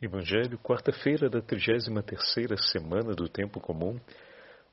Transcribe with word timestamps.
Evangelho, 0.00 0.56
quarta-feira 0.58 1.28
da 1.28 1.42
33ª 1.42 2.56
semana 2.70 3.16
do 3.16 3.28
tempo 3.28 3.58
comum. 3.58 3.98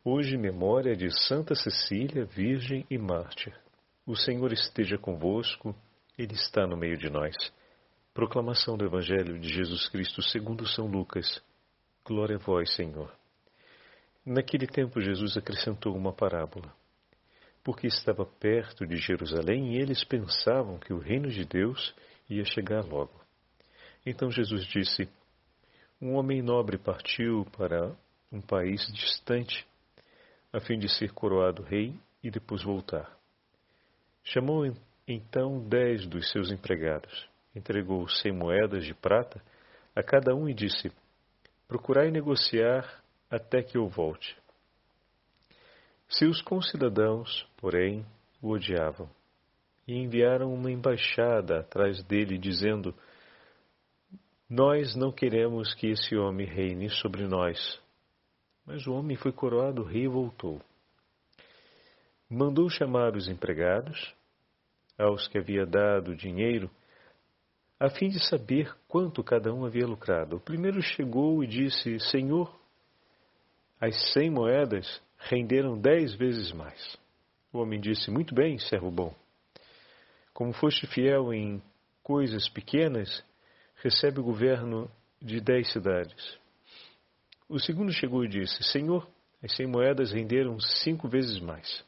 Hoje 0.03 0.37
memória 0.37 0.95
de 0.95 1.09
Santa 1.25 1.55
Cecília, 1.55 2.25
virgem 2.25 2.85
e 2.91 2.97
mártir. 2.99 3.51
O 4.05 4.15
Senhor 4.15 4.53
esteja 4.53 4.99
convosco, 4.99 5.75
ele 6.15 6.35
está 6.35 6.67
no 6.67 6.77
meio 6.77 6.95
de 6.95 7.09
nós. 7.09 7.35
Proclamação 8.13 8.77
do 8.77 8.85
Evangelho 8.85 9.39
de 9.39 9.49
Jesus 9.49 9.89
Cristo, 9.89 10.21
segundo 10.21 10.67
São 10.67 10.85
Lucas. 10.85 11.41
Glória 12.05 12.35
a 12.35 12.39
vós, 12.39 12.71
Senhor. 12.75 13.11
Naquele 14.23 14.67
tempo 14.67 15.01
Jesus 15.01 15.35
acrescentou 15.35 15.95
uma 15.95 16.13
parábola. 16.13 16.71
Porque 17.63 17.87
estava 17.87 18.27
perto 18.27 18.85
de 18.85 18.97
Jerusalém 18.97 19.73
e 19.73 19.81
eles 19.81 20.03
pensavam 20.03 20.77
que 20.77 20.93
o 20.93 20.99
reino 20.99 21.29
de 21.29 21.43
Deus 21.45 21.95
ia 22.29 22.45
chegar 22.45 22.85
logo. 22.85 23.24
Então 24.05 24.29
Jesus 24.29 24.65
disse: 24.67 25.09
Um 26.01 26.15
homem 26.15 26.41
nobre 26.41 26.77
partiu 26.77 27.45
para 27.57 27.95
um 28.31 28.39
país 28.39 28.85
distante, 28.93 29.65
a 30.53 30.59
fim 30.59 30.77
de 30.77 30.87
ser 30.89 31.11
coroado 31.11 31.63
rei 31.63 31.93
e 32.23 32.29
depois 32.29 32.63
voltar. 32.63 33.17
Chamou 34.23 34.65
então 35.07 35.59
dez 35.67 36.05
dos 36.05 36.29
seus 36.31 36.51
empregados, 36.51 37.27
entregou 37.55 38.07
cem 38.07 38.31
moedas 38.31 38.85
de 38.85 38.93
prata 38.93 39.41
a 39.95 40.03
cada 40.03 40.35
um 40.35 40.47
e 40.47 40.53
disse: 40.53 40.91
Procurai 41.67 42.11
negociar 42.11 43.03
até 43.29 43.63
que 43.63 43.77
eu 43.77 43.87
volte. 43.87 44.37
Seus 46.07 46.41
concidadãos, 46.41 47.47
porém, 47.57 48.05
o 48.41 48.49
odiavam 48.51 49.09
e 49.87 49.95
enviaram 49.95 50.53
uma 50.53 50.71
embaixada 50.71 51.59
atrás 51.59 52.03
dele, 52.03 52.37
dizendo: 52.37 52.93
nós 54.49 54.95
não 54.95 55.11
queremos 55.11 55.73
que 55.73 55.87
esse 55.87 56.15
homem 56.15 56.45
reine 56.45 56.89
sobre 56.89 57.27
nós. 57.27 57.81
Mas 58.65 58.85
o 58.85 58.93
homem 58.93 59.17
foi 59.17 59.31
coroado 59.31 59.83
rei 59.83 60.03
e 60.03 60.07
voltou. 60.07 60.61
Mandou 62.29 62.69
chamar 62.69 63.15
os 63.15 63.27
empregados, 63.27 64.13
aos 64.97 65.27
que 65.27 65.37
havia 65.37 65.65
dado 65.65 66.15
dinheiro, 66.15 66.69
a 67.79 67.89
fim 67.89 68.07
de 68.07 68.19
saber 68.27 68.73
quanto 68.87 69.23
cada 69.23 69.53
um 69.53 69.65
havia 69.65 69.85
lucrado. 69.85 70.37
O 70.37 70.39
primeiro 70.39 70.81
chegou 70.81 71.43
e 71.43 71.47
disse: 71.47 71.99
Senhor, 71.99 72.53
as 73.79 74.13
cem 74.13 74.29
moedas 74.29 75.01
renderam 75.17 75.77
dez 75.77 76.15
vezes 76.15 76.51
mais. 76.51 76.97
O 77.51 77.59
homem 77.59 77.79
disse: 77.79 78.09
Muito 78.09 78.33
bem, 78.33 78.57
servo 78.57 78.89
bom. 78.89 79.13
Como 80.33 80.53
foste 80.53 80.87
fiel 80.87 81.33
em 81.33 81.61
coisas 82.01 82.47
pequenas, 82.49 83.23
recebe 83.85 84.19
o 84.19 84.23
governo 84.23 84.89
de 85.21 85.39
dez 85.39 85.71
cidades. 85.71 86.39
O 87.47 87.59
segundo 87.59 87.91
chegou 87.93 88.25
e 88.25 88.27
disse: 88.27 88.63
Senhor, 88.63 89.07
as 89.43 89.55
cem 89.55 89.67
moedas 89.67 90.11
renderam 90.11 90.59
cinco 90.59 91.07
vezes 91.07 91.39
mais. 91.39 91.85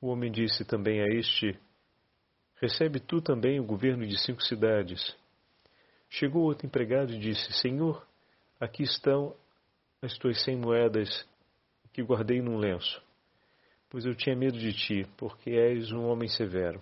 O 0.00 0.06
homem 0.06 0.30
disse 0.30 0.64
também 0.64 1.00
a 1.00 1.06
este: 1.06 1.58
Recebe 2.60 3.00
tu 3.00 3.20
também 3.20 3.58
o 3.58 3.64
governo 3.64 4.06
de 4.06 4.16
cinco 4.24 4.40
cidades. 4.40 5.16
Chegou 6.08 6.44
outro 6.44 6.64
empregado 6.64 7.12
e 7.12 7.18
disse: 7.18 7.52
Senhor, 7.54 8.06
aqui 8.60 8.84
estão 8.84 9.34
as 10.00 10.16
tuas 10.16 10.44
cem 10.44 10.56
moedas 10.56 11.28
que 11.92 12.04
guardei 12.04 12.40
num 12.40 12.56
lenço, 12.56 13.02
pois 13.90 14.04
eu 14.04 14.14
tinha 14.14 14.36
medo 14.36 14.56
de 14.56 14.72
ti, 14.72 15.04
porque 15.16 15.50
és 15.50 15.90
um 15.90 16.04
homem 16.04 16.28
severo. 16.28 16.80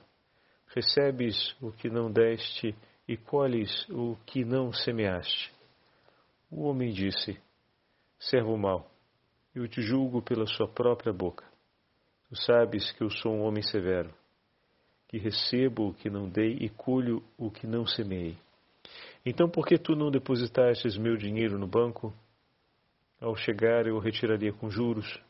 Recebes 0.67 1.56
o 1.62 1.72
que 1.72 1.89
não 1.89 2.12
deste 2.12 2.77
e 3.09 3.17
colhes 3.17 3.89
o 3.89 4.17
que 4.27 4.45
não 4.45 4.73
semeaste. 4.73 5.53
O 6.51 6.65
homem 6.65 6.93
disse: 6.93 7.39
Servo 8.19 8.57
mau, 8.57 8.91
eu 9.55 9.69
te 9.69 9.81
julgo 9.81 10.23
pela 10.23 10.47
sua 10.47 10.69
própria 10.69 11.13
boca. 11.13 11.45
Tu 12.29 12.37
sabes 12.43 12.91
que 12.92 13.03
eu 13.03 13.11
sou 13.11 13.33
um 13.33 13.42
homem 13.42 13.63
severo, 13.63 14.13
que 15.08 15.19
recebo 15.19 15.89
o 15.89 15.95
que 15.95 16.11
não 16.11 16.29
dei 16.29 16.57
e 16.61 16.69
colho 16.69 17.23
o 17.39 17.51
que 17.51 17.67
não 17.67 17.86
semeei. 17.86 18.36
Então, 19.25 19.48
por 19.48 19.67
que 19.67 19.79
tu 19.79 19.95
não 19.95 20.11
depositastes 20.11 20.97
meu 20.97 21.17
dinheiro 21.17 21.59
no 21.59 21.67
banco? 21.67 22.13
Ao 23.20 23.35
chegar, 23.35 23.86
eu 23.86 23.97
o 23.97 24.01
retiraria 24.01 24.53
com 24.53 24.70
juros. 24.70 25.20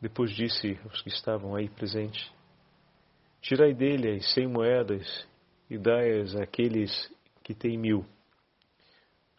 Depois 0.00 0.30
disse 0.30 0.78
aos 0.84 1.00
que 1.02 1.08
estavam 1.08 1.54
aí 1.54 1.68
presentes: 1.68 2.30
Tirai 3.40 3.74
dele 3.74 4.16
as 4.16 4.32
cem 4.34 4.46
moedas 4.46 5.26
e 5.68 5.78
dai-as 5.78 6.34
àqueles 6.36 6.90
que 7.42 7.54
têm 7.54 7.78
mil. 7.78 8.04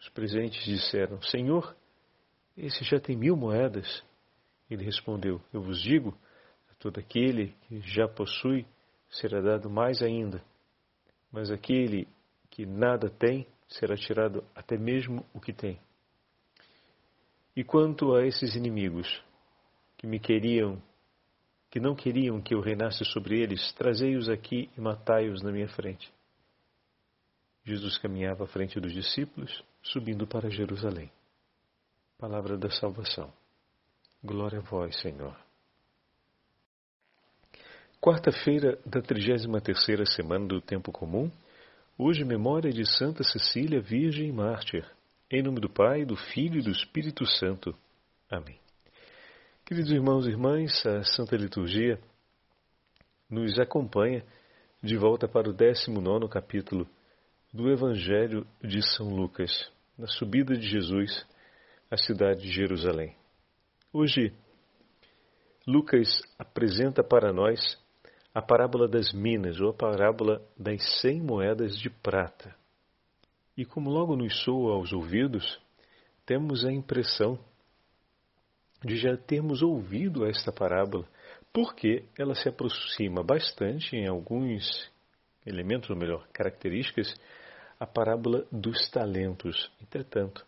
Os 0.00 0.08
presentes 0.10 0.64
disseram: 0.64 1.20
Senhor, 1.22 1.74
esse 2.56 2.84
já 2.84 3.00
tem 3.00 3.16
mil 3.16 3.36
moedas. 3.36 4.04
Ele 4.70 4.84
respondeu: 4.84 5.40
Eu 5.52 5.62
vos 5.62 5.80
digo, 5.80 6.16
a 6.70 6.74
todo 6.74 6.98
aquele 6.98 7.54
que 7.62 7.80
já 7.80 8.06
possui 8.06 8.66
será 9.10 9.40
dado 9.40 9.70
mais 9.70 10.02
ainda, 10.02 10.42
mas 11.32 11.50
aquele 11.50 12.06
que 12.50 12.66
nada 12.66 13.08
tem 13.08 13.46
será 13.68 13.96
tirado 13.96 14.44
até 14.54 14.76
mesmo 14.76 15.24
o 15.32 15.40
que 15.40 15.52
tem. 15.52 15.78
E 17.56 17.64
quanto 17.64 18.14
a 18.14 18.26
esses 18.26 18.54
inimigos 18.54 19.22
que 19.96 20.06
me 20.06 20.20
queriam 20.20 20.80
que 21.70 21.80
não 21.80 21.94
queriam 21.94 22.40
que 22.40 22.54
eu 22.54 22.60
reinasse 22.60 23.04
sobre 23.04 23.40
eles, 23.42 23.72
trazei-os 23.74 24.28
aqui 24.28 24.70
e 24.74 24.80
matai-os 24.80 25.42
na 25.42 25.52
minha 25.52 25.68
frente. 25.68 26.10
Jesus 27.68 27.98
caminhava 27.98 28.44
à 28.44 28.46
frente 28.46 28.80
dos 28.80 28.94
discípulos, 28.94 29.62
subindo 29.82 30.26
para 30.26 30.48
Jerusalém. 30.48 31.12
Palavra 32.16 32.56
da 32.56 32.70
salvação. 32.70 33.30
Glória 34.24 34.60
a 34.60 34.62
vós, 34.62 34.98
Senhor. 35.02 35.36
Quarta-feira 38.00 38.78
da 38.86 39.02
33ª 39.02 40.06
semana 40.06 40.46
do 40.46 40.62
tempo 40.62 40.90
comum. 40.90 41.30
Hoje 41.98 42.24
memória 42.24 42.72
de 42.72 42.86
Santa 42.86 43.22
Cecília, 43.22 43.82
Virgem 43.82 44.28
e 44.28 44.32
Mártir. 44.32 44.90
Em 45.30 45.42
nome 45.42 45.60
do 45.60 45.68
Pai, 45.68 46.06
do 46.06 46.16
Filho 46.16 46.60
e 46.60 46.62
do 46.62 46.70
Espírito 46.70 47.26
Santo. 47.26 47.76
Amém. 48.30 48.58
Queridos 49.66 49.90
irmãos 49.90 50.26
e 50.26 50.30
irmãs, 50.30 50.86
a 50.86 51.02
Santa 51.02 51.36
Liturgia 51.36 52.00
nos 53.28 53.58
acompanha 53.58 54.24
de 54.82 54.96
volta 54.96 55.28
para 55.28 55.50
o 55.50 55.52
19 55.52 56.28
capítulo 56.28 56.88
do 57.52 57.70
Evangelho 57.70 58.46
de 58.62 58.82
São 58.94 59.08
Lucas, 59.08 59.50
na 59.96 60.06
subida 60.06 60.54
de 60.54 60.68
Jesus 60.68 61.26
à 61.90 61.96
cidade 61.96 62.42
de 62.42 62.50
Jerusalém. 62.50 63.16
Hoje, 63.92 64.34
Lucas 65.66 66.20
apresenta 66.38 67.02
para 67.02 67.32
nós 67.32 67.60
a 68.34 68.42
parábola 68.42 68.86
das 68.86 69.12
minas, 69.12 69.60
ou 69.60 69.70
a 69.70 69.74
parábola 69.74 70.46
das 70.56 71.00
cem 71.00 71.22
moedas 71.22 71.78
de 71.78 71.88
prata. 71.88 72.54
E 73.56 73.64
como 73.64 73.90
logo 73.90 74.14
nos 74.14 74.42
soa 74.44 74.74
aos 74.74 74.92
ouvidos, 74.92 75.60
temos 76.26 76.64
a 76.64 76.72
impressão 76.72 77.38
de 78.84 78.96
já 78.96 79.16
termos 79.16 79.62
ouvido 79.62 80.26
esta 80.26 80.52
parábola, 80.52 81.08
porque 81.52 82.04
ela 82.16 82.34
se 82.34 82.48
aproxima 82.48 83.22
bastante 83.24 83.96
em 83.96 84.06
alguns 84.06 84.92
elementos, 85.48 85.88
ou 85.90 85.96
melhor, 85.96 86.26
características, 86.32 87.14
a 87.80 87.86
parábola 87.86 88.46
dos 88.52 88.88
talentos. 88.90 89.70
Entretanto, 89.82 90.44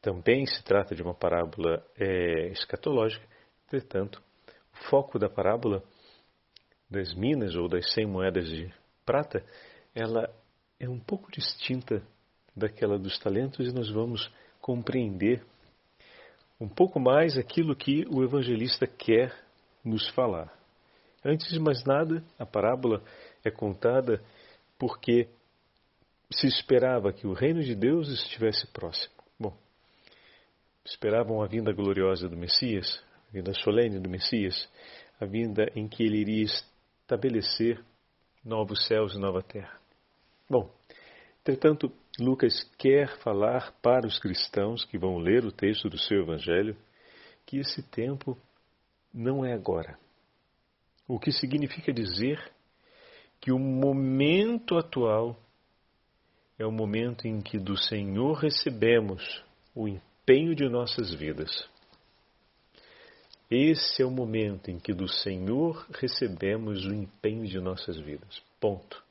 também 0.00 0.46
se 0.46 0.62
trata 0.62 0.94
de 0.94 1.02
uma 1.02 1.14
parábola 1.14 1.84
é, 1.98 2.48
escatológica, 2.48 3.26
entretanto, 3.66 4.22
o 4.72 4.88
foco 4.88 5.18
da 5.18 5.28
parábola 5.28 5.82
das 6.88 7.14
minas 7.14 7.56
ou 7.56 7.68
das 7.68 7.92
cem 7.92 8.06
moedas 8.06 8.46
de 8.48 8.72
prata, 9.04 9.44
ela 9.94 10.32
é 10.78 10.88
um 10.88 11.00
pouco 11.00 11.30
distinta 11.32 12.02
daquela 12.54 12.98
dos 12.98 13.18
talentos 13.18 13.66
e 13.66 13.74
nós 13.74 13.90
vamos 13.90 14.30
compreender 14.60 15.44
um 16.60 16.68
pouco 16.68 16.98
mais 16.98 17.36
aquilo 17.36 17.76
que 17.76 18.06
o 18.08 18.22
evangelista 18.22 18.86
quer 18.86 19.34
nos 19.84 20.08
falar. 20.10 20.52
Antes 21.24 21.50
de 21.50 21.58
mais 21.58 21.84
nada, 21.84 22.22
a 22.38 22.46
parábola 22.46 23.02
é 23.46 23.50
contada 23.50 24.22
porque 24.78 25.28
se 26.30 26.46
esperava 26.46 27.12
que 27.12 27.26
o 27.26 27.32
reino 27.32 27.62
de 27.62 27.74
Deus 27.74 28.08
estivesse 28.08 28.66
próximo. 28.72 29.14
Bom, 29.38 29.56
esperavam 30.84 31.42
a 31.42 31.46
vinda 31.46 31.72
gloriosa 31.72 32.28
do 32.28 32.36
Messias, 32.36 33.02
a 33.28 33.32
vinda 33.32 33.52
solene 33.54 34.00
do 34.00 34.10
Messias, 34.10 34.68
a 35.20 35.24
vinda 35.24 35.70
em 35.74 35.88
que 35.88 36.02
ele 36.02 36.18
iria 36.18 36.44
estabelecer 36.44 37.82
novos 38.44 38.86
céus 38.86 39.14
e 39.14 39.18
nova 39.18 39.42
terra. 39.42 39.78
Bom, 40.48 40.70
entretanto, 41.40 41.92
Lucas 42.18 42.64
quer 42.78 43.16
falar 43.18 43.72
para 43.80 44.06
os 44.06 44.18
cristãos 44.18 44.84
que 44.84 44.98
vão 44.98 45.18
ler 45.18 45.44
o 45.44 45.52
texto 45.52 45.88
do 45.88 45.98
seu 45.98 46.22
evangelho 46.22 46.76
que 47.44 47.58
esse 47.58 47.82
tempo 47.82 48.36
não 49.14 49.44
é 49.44 49.52
agora. 49.52 49.98
O 51.08 51.20
que 51.20 51.30
significa 51.30 51.92
dizer 51.92 52.52
que 53.40 53.52
o 53.52 53.58
momento 53.58 54.76
atual 54.76 55.36
é 56.58 56.64
o 56.64 56.72
momento 56.72 57.26
em 57.26 57.40
que 57.40 57.58
do 57.58 57.76
Senhor 57.76 58.34
recebemos 58.34 59.42
o 59.74 59.86
empenho 59.86 60.54
de 60.54 60.68
nossas 60.68 61.12
vidas. 61.12 61.68
Esse 63.50 64.02
é 64.02 64.06
o 64.06 64.10
momento 64.10 64.70
em 64.70 64.78
que 64.78 64.92
do 64.92 65.08
Senhor 65.08 65.86
recebemos 65.90 66.84
o 66.84 66.92
empenho 66.92 67.46
de 67.46 67.60
nossas 67.60 67.96
vidas. 67.98 68.42
Ponto. 68.58 69.02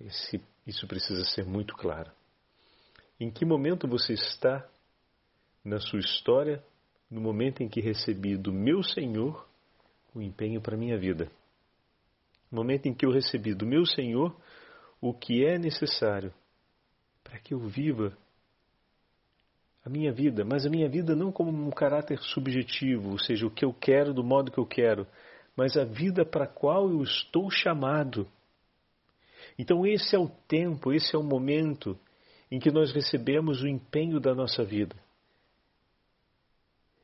Esse, 0.00 0.40
isso 0.66 0.86
precisa 0.86 1.24
ser 1.24 1.44
muito 1.44 1.74
claro. 1.74 2.10
Em 3.20 3.30
que 3.30 3.44
momento 3.44 3.86
você 3.86 4.14
está 4.14 4.66
na 5.64 5.80
sua 5.80 5.98
história, 5.98 6.62
no 7.10 7.20
momento 7.20 7.62
em 7.62 7.68
que 7.68 7.80
recebi 7.80 8.36
do 8.36 8.52
meu 8.52 8.82
Senhor 8.82 9.46
o 10.14 10.22
empenho 10.22 10.60
para 10.60 10.76
minha 10.76 10.96
vida? 10.96 11.30
No 12.50 12.58
momento 12.58 12.86
em 12.86 12.94
que 12.94 13.04
eu 13.04 13.10
recebi 13.10 13.54
do 13.54 13.66
meu 13.66 13.84
Senhor 13.86 14.34
o 15.00 15.12
que 15.12 15.44
é 15.44 15.58
necessário 15.58 16.32
para 17.22 17.38
que 17.38 17.54
eu 17.54 17.58
viva 17.58 18.16
a 19.84 19.88
minha 19.88 20.12
vida, 20.12 20.44
mas 20.44 20.66
a 20.66 20.70
minha 20.70 20.88
vida 20.88 21.14
não 21.14 21.30
como 21.30 21.50
um 21.50 21.70
caráter 21.70 22.18
subjetivo, 22.18 23.10
ou 23.10 23.18
seja, 23.18 23.46
o 23.46 23.50
que 23.50 23.64
eu 23.64 23.72
quero 23.72 24.12
do 24.12 24.24
modo 24.24 24.50
que 24.50 24.58
eu 24.58 24.66
quero, 24.66 25.06
mas 25.56 25.76
a 25.76 25.84
vida 25.84 26.24
para 26.24 26.44
a 26.44 26.48
qual 26.48 26.90
eu 26.90 27.02
estou 27.02 27.50
chamado. 27.50 28.28
Então, 29.58 29.86
esse 29.86 30.14
é 30.14 30.18
o 30.18 30.28
tempo, 30.28 30.92
esse 30.92 31.14
é 31.14 31.18
o 31.18 31.22
momento 31.22 31.98
em 32.50 32.58
que 32.58 32.70
nós 32.70 32.92
recebemos 32.92 33.62
o 33.62 33.68
empenho 33.68 34.20
da 34.20 34.34
nossa 34.34 34.64
vida. 34.64 34.96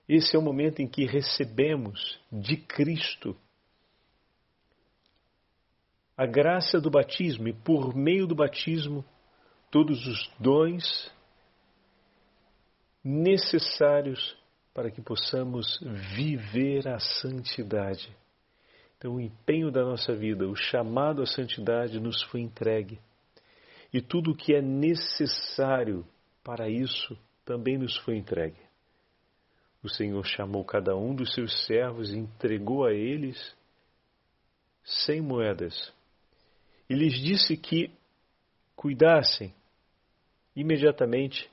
Esse 0.08 0.36
é 0.36 0.38
o 0.38 0.42
momento 0.42 0.82
em 0.82 0.88
que 0.88 1.04
recebemos 1.04 2.20
de 2.30 2.56
Cristo 2.56 3.36
a 6.16 6.26
graça 6.26 6.80
do 6.80 6.90
batismo 6.90 7.48
e, 7.48 7.52
por 7.52 7.94
meio 7.94 8.26
do 8.26 8.34
batismo, 8.34 9.04
todos 9.70 10.06
os 10.06 10.30
dons 10.38 11.10
necessários 13.02 14.36
para 14.74 14.90
que 14.90 15.00
possamos 15.00 15.80
viver 16.14 16.88
a 16.88 16.98
santidade. 16.98 18.14
Então, 18.96 19.16
o 19.16 19.20
empenho 19.20 19.70
da 19.70 19.82
nossa 19.82 20.14
vida, 20.14 20.46
o 20.46 20.54
chamado 20.54 21.22
à 21.22 21.26
santidade 21.26 21.98
nos 21.98 22.22
foi 22.22 22.40
entregue. 22.40 23.00
E 23.92 24.00
tudo 24.00 24.30
o 24.30 24.36
que 24.36 24.54
é 24.54 24.62
necessário 24.62 26.06
para 26.42 26.68
isso 26.68 27.18
também 27.44 27.76
nos 27.76 27.96
foi 27.98 28.16
entregue. 28.16 28.60
O 29.82 29.88
Senhor 29.88 30.24
chamou 30.24 30.64
cada 30.64 30.96
um 30.96 31.14
dos 31.14 31.34
seus 31.34 31.66
servos 31.66 32.12
e 32.12 32.18
entregou 32.18 32.86
a 32.86 32.92
eles 32.92 33.56
cem 34.84 35.20
moedas. 35.20 35.92
E 36.92 36.94
lhes 36.94 37.14
disse 37.14 37.56
que 37.56 37.90
cuidassem 38.76 39.54
imediatamente 40.54 41.50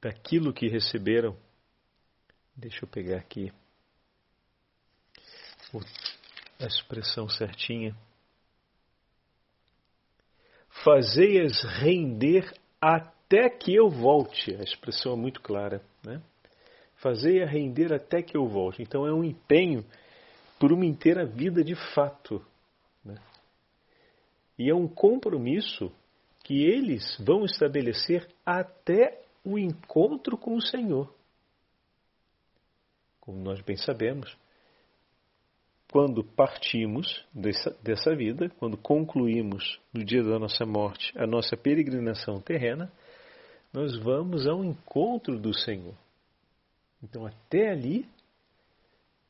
daquilo 0.00 0.52
que 0.52 0.66
receberam. 0.66 1.36
Deixa 2.56 2.84
eu 2.84 2.88
pegar 2.88 3.18
aqui 3.18 3.52
a 6.58 6.66
expressão 6.66 7.28
certinha. 7.28 7.96
Fazei-as 10.82 11.62
render 11.62 12.52
até 12.80 13.48
que 13.48 13.72
eu 13.72 13.88
volte. 13.88 14.52
A 14.56 14.64
expressão 14.64 15.12
é 15.12 15.16
muito 15.16 15.40
clara. 15.40 15.80
Né? 16.02 16.20
Fazei-a 16.96 17.46
render 17.46 17.92
até 17.92 18.20
que 18.20 18.36
eu 18.36 18.48
volte. 18.48 18.82
Então 18.82 19.06
é 19.06 19.12
um 19.14 19.22
empenho 19.22 19.86
por 20.58 20.72
uma 20.72 20.84
inteira 20.84 21.24
vida 21.24 21.62
de 21.62 21.76
fato. 21.94 22.44
E 24.58 24.70
é 24.70 24.74
um 24.74 24.86
compromisso 24.86 25.90
que 26.44 26.64
eles 26.64 27.16
vão 27.18 27.44
estabelecer 27.44 28.28
até 28.44 29.22
o 29.44 29.58
encontro 29.58 30.36
com 30.36 30.54
o 30.56 30.62
Senhor. 30.62 31.12
Como 33.20 33.38
nós 33.38 33.60
bem 33.60 33.76
sabemos, 33.76 34.36
quando 35.90 36.24
partimos 36.24 37.24
dessa, 37.32 37.70
dessa 37.82 38.16
vida, 38.16 38.48
quando 38.58 38.76
concluímos 38.76 39.78
no 39.92 40.04
dia 40.04 40.22
da 40.22 40.38
nossa 40.38 40.64
morte 40.64 41.12
a 41.16 41.26
nossa 41.26 41.56
peregrinação 41.56 42.40
terrena, 42.40 42.90
nós 43.72 43.96
vamos 43.98 44.46
ao 44.46 44.64
encontro 44.64 45.38
do 45.38 45.56
Senhor. 45.56 45.94
Então, 47.02 47.26
até 47.26 47.70
ali, 47.70 48.08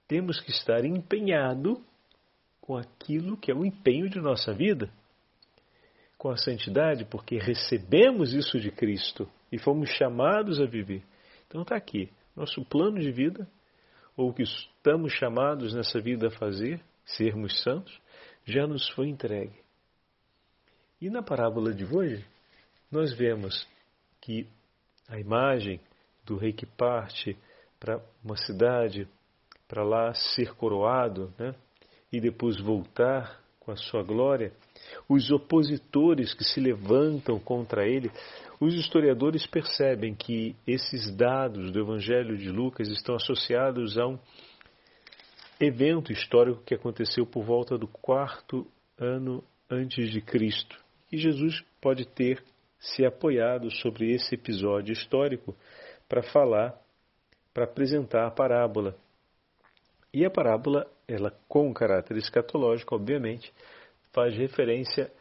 temos 0.06 0.40
que 0.40 0.50
estar 0.50 0.84
empenhado 0.84 1.82
com 2.60 2.76
aquilo 2.76 3.36
que 3.36 3.50
é 3.50 3.54
o 3.54 3.64
empenho 3.64 4.08
de 4.08 4.20
nossa 4.20 4.52
vida, 4.52 4.88
com 6.22 6.30
a 6.30 6.36
santidade, 6.36 7.04
porque 7.04 7.36
recebemos 7.36 8.32
isso 8.32 8.60
de 8.60 8.70
Cristo 8.70 9.28
e 9.50 9.58
fomos 9.58 9.90
chamados 9.90 10.60
a 10.60 10.64
viver. 10.64 11.02
Então 11.48 11.62
está 11.62 11.74
aqui, 11.74 12.08
nosso 12.36 12.64
plano 12.64 13.00
de 13.00 13.10
vida, 13.10 13.44
ou 14.16 14.30
o 14.30 14.32
que 14.32 14.44
estamos 14.44 15.12
chamados 15.14 15.74
nessa 15.74 16.00
vida 16.00 16.28
a 16.28 16.30
fazer, 16.30 16.80
sermos 17.04 17.60
santos, 17.60 18.00
já 18.44 18.68
nos 18.68 18.88
foi 18.90 19.08
entregue. 19.08 19.58
E 21.00 21.10
na 21.10 21.24
parábola 21.24 21.74
de 21.74 21.84
hoje, 21.84 22.24
nós 22.88 23.12
vemos 23.12 23.66
que 24.20 24.46
a 25.08 25.18
imagem 25.18 25.80
do 26.24 26.36
rei 26.36 26.52
que 26.52 26.66
parte 26.66 27.36
para 27.80 28.00
uma 28.22 28.36
cidade, 28.36 29.08
para 29.66 29.82
lá 29.82 30.14
ser 30.14 30.54
coroado, 30.54 31.34
né? 31.36 31.52
e 32.12 32.20
depois 32.20 32.60
voltar 32.60 33.42
com 33.58 33.72
a 33.72 33.76
sua 33.76 34.04
glória, 34.04 34.52
os 35.08 35.30
opositores 35.30 36.34
que 36.34 36.44
se 36.44 36.60
levantam 36.60 37.38
contra 37.38 37.86
ele, 37.86 38.10
os 38.60 38.74
historiadores 38.74 39.46
percebem 39.46 40.14
que 40.14 40.54
esses 40.66 41.10
dados 41.14 41.72
do 41.72 41.80
Evangelho 41.80 42.36
de 42.36 42.48
Lucas 42.50 42.88
estão 42.88 43.16
associados 43.16 43.98
a 43.98 44.06
um 44.06 44.18
evento 45.60 46.12
histórico 46.12 46.62
que 46.64 46.74
aconteceu 46.74 47.26
por 47.26 47.44
volta 47.44 47.76
do 47.76 47.86
quarto 47.86 48.66
ano 48.98 49.42
antes 49.70 50.10
de 50.10 50.20
Cristo. 50.20 50.78
E 51.10 51.18
Jesus 51.18 51.62
pode 51.80 52.06
ter 52.06 52.42
se 52.78 53.04
apoiado 53.04 53.70
sobre 53.70 54.12
esse 54.12 54.34
episódio 54.34 54.92
histórico 54.92 55.56
para 56.08 56.22
falar, 56.22 56.74
para 57.54 57.64
apresentar 57.64 58.26
a 58.26 58.30
parábola. 58.30 58.96
E 60.12 60.24
a 60.24 60.30
parábola, 60.30 60.86
ela 61.06 61.32
com 61.48 61.72
caráter 61.72 62.16
escatológico, 62.16 62.94
obviamente, 62.94 63.52
faz 64.12 64.36
referência 64.36 65.12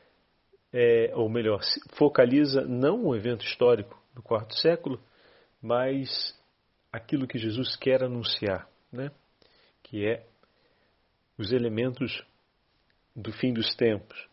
é, 0.73 1.11
ou 1.15 1.29
melhor, 1.29 1.59
focaliza 1.93 2.61
não 2.61 3.05
o 3.05 3.15
evento 3.15 3.45
histórico 3.45 4.01
do 4.13 4.21
quarto 4.21 4.55
século, 4.57 5.01
mas 5.61 6.37
aquilo 6.91 7.27
que 7.27 7.37
Jesus 7.37 7.75
quer 7.75 8.03
anunciar, 8.03 8.67
né? 8.91 9.11
que 9.83 10.05
é 10.05 10.25
os 11.37 11.51
elementos 11.51 12.23
do 13.15 13.31
fim 13.31 13.53
dos 13.53 13.75
tempos. 13.75 14.27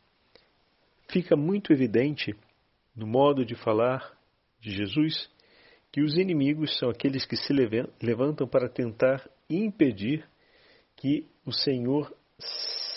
Fica 1.10 1.36
muito 1.36 1.72
evidente 1.72 2.34
no 2.94 3.06
modo 3.06 3.44
de 3.44 3.54
falar 3.54 4.16
de 4.60 4.70
Jesus 4.70 5.30
que 5.90 6.02
os 6.02 6.18
inimigos 6.18 6.76
são 6.78 6.90
aqueles 6.90 7.24
que 7.24 7.36
se 7.36 7.52
levantam 8.02 8.46
para 8.46 8.68
tentar 8.68 9.28
impedir 9.48 10.28
que 10.96 11.26
o 11.46 11.52
Senhor 11.52 12.14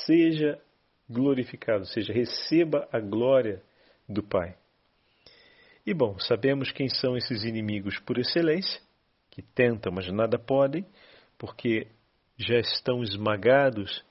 seja 0.06 0.60
glorificado, 1.12 1.80
ou 1.80 1.86
seja, 1.86 2.14
receba 2.14 2.88
a 2.92 3.00
glória 3.00 3.62
do 4.08 4.24
Pai. 4.24 4.56
E 5.86 5.94
bom, 5.94 6.18
sabemos 6.20 6.72
quem 6.72 6.88
são 6.90 7.18
esses 7.18 7.44
inimigos 7.44 8.00
por 8.00 8.18
excelência, 8.18 8.80
que 9.30 9.42
tentam, 9.42 9.92
mas 9.92 10.12
nada 10.12 10.38
podem, 10.38 10.86
porque 11.38 11.88
já 12.38 12.60
estão 12.60 13.02
esmagados 13.02 14.04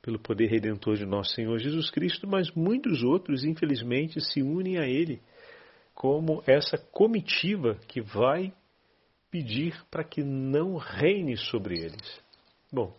pelo 0.00 0.18
poder 0.18 0.46
redentor 0.46 0.96
de 0.96 1.04
nosso 1.04 1.34
Senhor 1.34 1.58
Jesus 1.58 1.90
Cristo, 1.90 2.26
mas 2.26 2.50
muitos 2.52 3.02
outros, 3.02 3.44
infelizmente, 3.44 4.20
se 4.20 4.42
unem 4.42 4.78
a 4.78 4.86
Ele 4.86 5.20
como 5.94 6.44
essa 6.46 6.78
comitiva 6.78 7.74
que 7.88 8.00
vai 8.00 8.52
pedir 9.30 9.74
para 9.90 10.04
que 10.04 10.22
não 10.22 10.76
reine 10.76 11.36
sobre 11.36 11.74
eles. 11.74 12.22
Bom, 12.72 12.96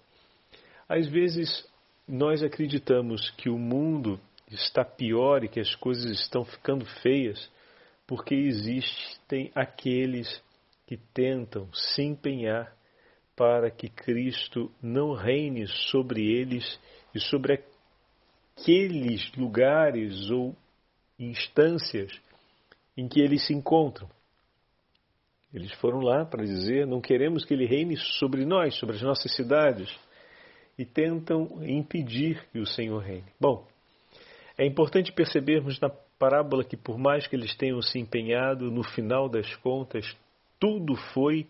às 0.87 1.07
vezes 1.07 1.65
nós 2.09 2.41
acreditamos 2.41 3.29
que 3.37 3.49
o 3.49 3.57
mundo 3.59 4.19
está 4.49 4.83
pior 4.83 5.43
e 5.43 5.47
que 5.47 5.59
as 5.59 5.75
coisas 5.75 6.19
estão 6.19 6.43
ficando 6.43 6.83
feias 7.03 7.51
porque 8.07 8.33
existem 8.33 9.51
aqueles 9.53 10.43
que 10.87 10.97
tentam 11.13 11.71
se 11.71 12.01
empenhar 12.01 12.75
para 13.35 13.69
que 13.69 13.87
Cristo 13.87 14.71
não 14.81 15.13
reine 15.13 15.67
sobre 15.67 16.25
eles 16.25 16.79
e 17.13 17.19
sobre 17.19 17.63
aqueles 18.57 19.31
lugares 19.35 20.31
ou 20.31 20.55
instâncias 21.19 22.11
em 22.97 23.07
que 23.07 23.21
eles 23.21 23.45
se 23.45 23.53
encontram. 23.53 24.09
Eles 25.53 25.71
foram 25.73 25.99
lá 25.99 26.25
para 26.25 26.43
dizer: 26.43 26.87
não 26.87 26.99
queremos 26.99 27.45
que 27.45 27.53
ele 27.53 27.67
reine 27.67 27.95
sobre 27.97 28.45
nós, 28.45 28.75
sobre 28.79 28.95
as 28.95 29.01
nossas 29.03 29.33
cidades 29.35 29.87
e 30.79 30.85
tentam 30.85 31.59
impedir 31.61 32.41
que 32.53 32.59
o 32.59 32.65
Senhor 32.65 32.99
reine. 32.99 33.25
Bom, 33.37 33.67
é 34.57 34.65
importante 34.65 35.11
percebermos 35.11 35.77
na 35.81 35.89
parábola 35.89 36.63
que, 36.63 36.77
por 36.77 36.97
mais 36.97 37.27
que 37.27 37.35
eles 37.35 37.53
tenham 37.57 37.81
se 37.81 37.99
empenhado, 37.99 38.71
no 38.71 38.81
final 38.81 39.27
das 39.27 39.53
contas, 39.57 40.05
tudo 40.57 40.95
foi 41.13 41.45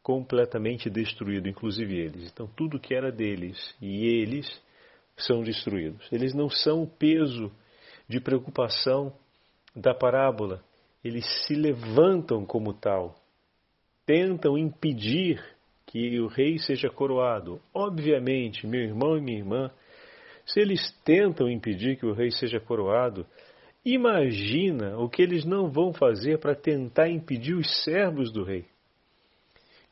completamente 0.00 0.88
destruído, 0.88 1.48
inclusive 1.48 1.92
eles. 1.92 2.30
Então, 2.30 2.48
tudo 2.56 2.78
que 2.78 2.94
era 2.94 3.10
deles 3.10 3.74
e 3.82 4.06
eles 4.06 4.48
são 5.16 5.42
destruídos. 5.42 6.06
Eles 6.12 6.32
não 6.32 6.48
são 6.48 6.84
o 6.84 6.86
peso 6.86 7.50
de 8.08 8.20
preocupação 8.20 9.12
da 9.74 9.92
parábola, 9.92 10.62
eles 11.02 11.26
se 11.46 11.54
levantam 11.56 12.46
como 12.46 12.72
tal, 12.72 13.16
tentam 14.06 14.56
impedir 14.56 15.42
que 15.92 16.18
o 16.18 16.26
rei 16.26 16.58
seja 16.58 16.88
coroado. 16.88 17.60
Obviamente, 17.74 18.66
meu 18.66 18.80
irmão 18.80 19.18
e 19.18 19.20
minha 19.20 19.36
irmã, 19.36 19.70
se 20.46 20.58
eles 20.58 20.90
tentam 21.04 21.50
impedir 21.50 21.98
que 21.98 22.06
o 22.06 22.14
rei 22.14 22.30
seja 22.30 22.58
coroado, 22.58 23.26
imagina 23.84 24.96
o 24.96 25.06
que 25.06 25.20
eles 25.20 25.44
não 25.44 25.70
vão 25.70 25.92
fazer 25.92 26.38
para 26.38 26.54
tentar 26.54 27.10
impedir 27.10 27.52
os 27.52 27.84
servos 27.84 28.32
do 28.32 28.42
rei, 28.42 28.64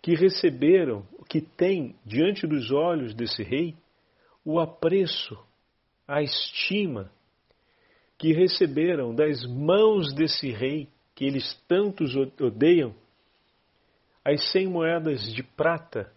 que 0.00 0.14
receberam, 0.14 1.06
que 1.28 1.42
têm 1.42 1.94
diante 2.06 2.46
dos 2.46 2.72
olhos 2.72 3.12
desse 3.12 3.42
rei 3.42 3.76
o 4.42 4.58
apreço, 4.58 5.38
a 6.08 6.22
estima 6.22 7.12
que 8.16 8.32
receberam 8.32 9.14
das 9.14 9.44
mãos 9.44 10.14
desse 10.14 10.50
rei 10.50 10.88
que 11.14 11.26
eles 11.26 11.62
tantos 11.68 12.16
odeiam, 12.16 12.94
as 14.24 14.50
cem 14.50 14.66
moedas 14.66 15.22
de 15.32 15.42
prata 15.42 16.12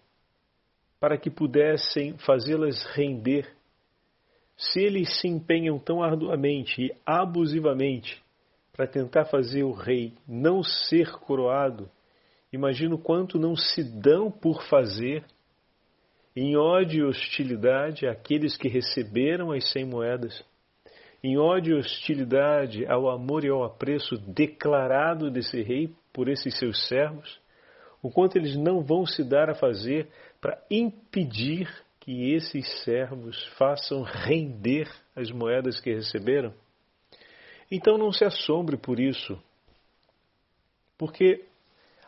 para 1.00 1.18
que 1.18 1.30
pudessem 1.30 2.18
fazê-las 2.18 2.84
render. 2.96 3.48
Se 4.56 4.80
eles 4.80 5.20
se 5.20 5.28
empenham 5.28 5.80
tão 5.80 6.02
arduamente 6.02 6.82
e 6.82 6.96
abusivamente 7.06 8.24
para 8.72 8.88
tentar 8.88 9.26
fazer 9.26 9.64
o 9.64 9.72
rei 9.72 10.14
não 10.28 10.64
ser 10.64 11.12
coroado, 11.20 11.90
imagino 12.52 12.98
quanto 12.98 13.38
não 13.38 13.56
se 13.56 13.84
dão 13.84 14.32
por 14.32 14.64
fazer. 14.64 15.26
Em 16.36 16.58
ódio 16.58 17.06
e 17.06 17.08
hostilidade 17.10 18.08
àqueles 18.08 18.58
que 18.58 18.68
receberam 18.68 19.52
as 19.52 19.72
cem 19.72 19.86
moedas, 19.86 20.44
em 21.24 21.38
ódio 21.38 21.76
e 21.76 21.80
hostilidade 21.80 22.86
ao 22.88 23.10
amor 23.10 23.46
e 23.46 23.50
ao 23.50 23.64
apreço 23.64 24.18
declarado 24.18 25.30
desse 25.30 25.62
rei 25.62 25.94
por 26.12 26.28
esses 26.28 26.58
seus 26.58 26.88
servos, 26.88 27.43
o 28.04 28.12
quanto 28.12 28.38
eles 28.38 28.58
não 28.58 28.82
vão 28.82 29.06
se 29.06 29.24
dar 29.24 29.50
a 29.50 29.56
fazer 29.56 30.10
para 30.42 30.62
impedir 30.70 31.74
que 32.02 32.34
esses 32.34 32.84
servos 32.84 33.46
façam 33.58 34.04
render 34.04 34.92
as 35.16 35.32
moedas 35.32 35.80
que 35.80 35.94
receberam? 35.94 36.54
Então 37.72 37.98
não 37.98 38.12
se 38.12 38.26
assombre 38.26 38.76
por 38.76 39.00
isso, 39.00 39.42
porque 40.98 41.46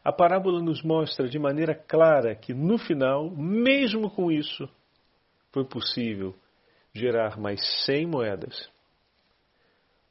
a 0.04 0.12
parábola 0.12 0.62
nos 0.62 0.84
mostra 0.84 1.30
de 1.30 1.40
maneira 1.40 1.74
clara 1.74 2.36
que 2.36 2.54
no 2.54 2.78
final, 2.78 3.32
mesmo 3.32 4.12
com 4.12 4.30
isso, 4.30 4.70
foi 5.52 5.64
possível 5.64 6.36
gerar 6.94 7.40
mais 7.40 7.62
100 7.86 8.06
moedas. 8.06 8.70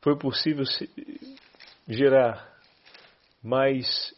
Foi 0.00 0.18
possível 0.18 0.64
gerar 1.86 2.58
mais 3.42 4.14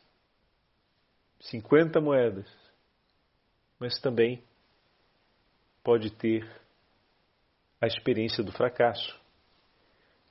50 1.51 2.01
moedas, 2.01 2.47
mas 3.79 3.99
também 4.01 4.43
pode 5.83 6.11
ter 6.11 6.45
a 7.81 7.87
experiência 7.87 8.43
do 8.43 8.53
fracasso, 8.53 9.19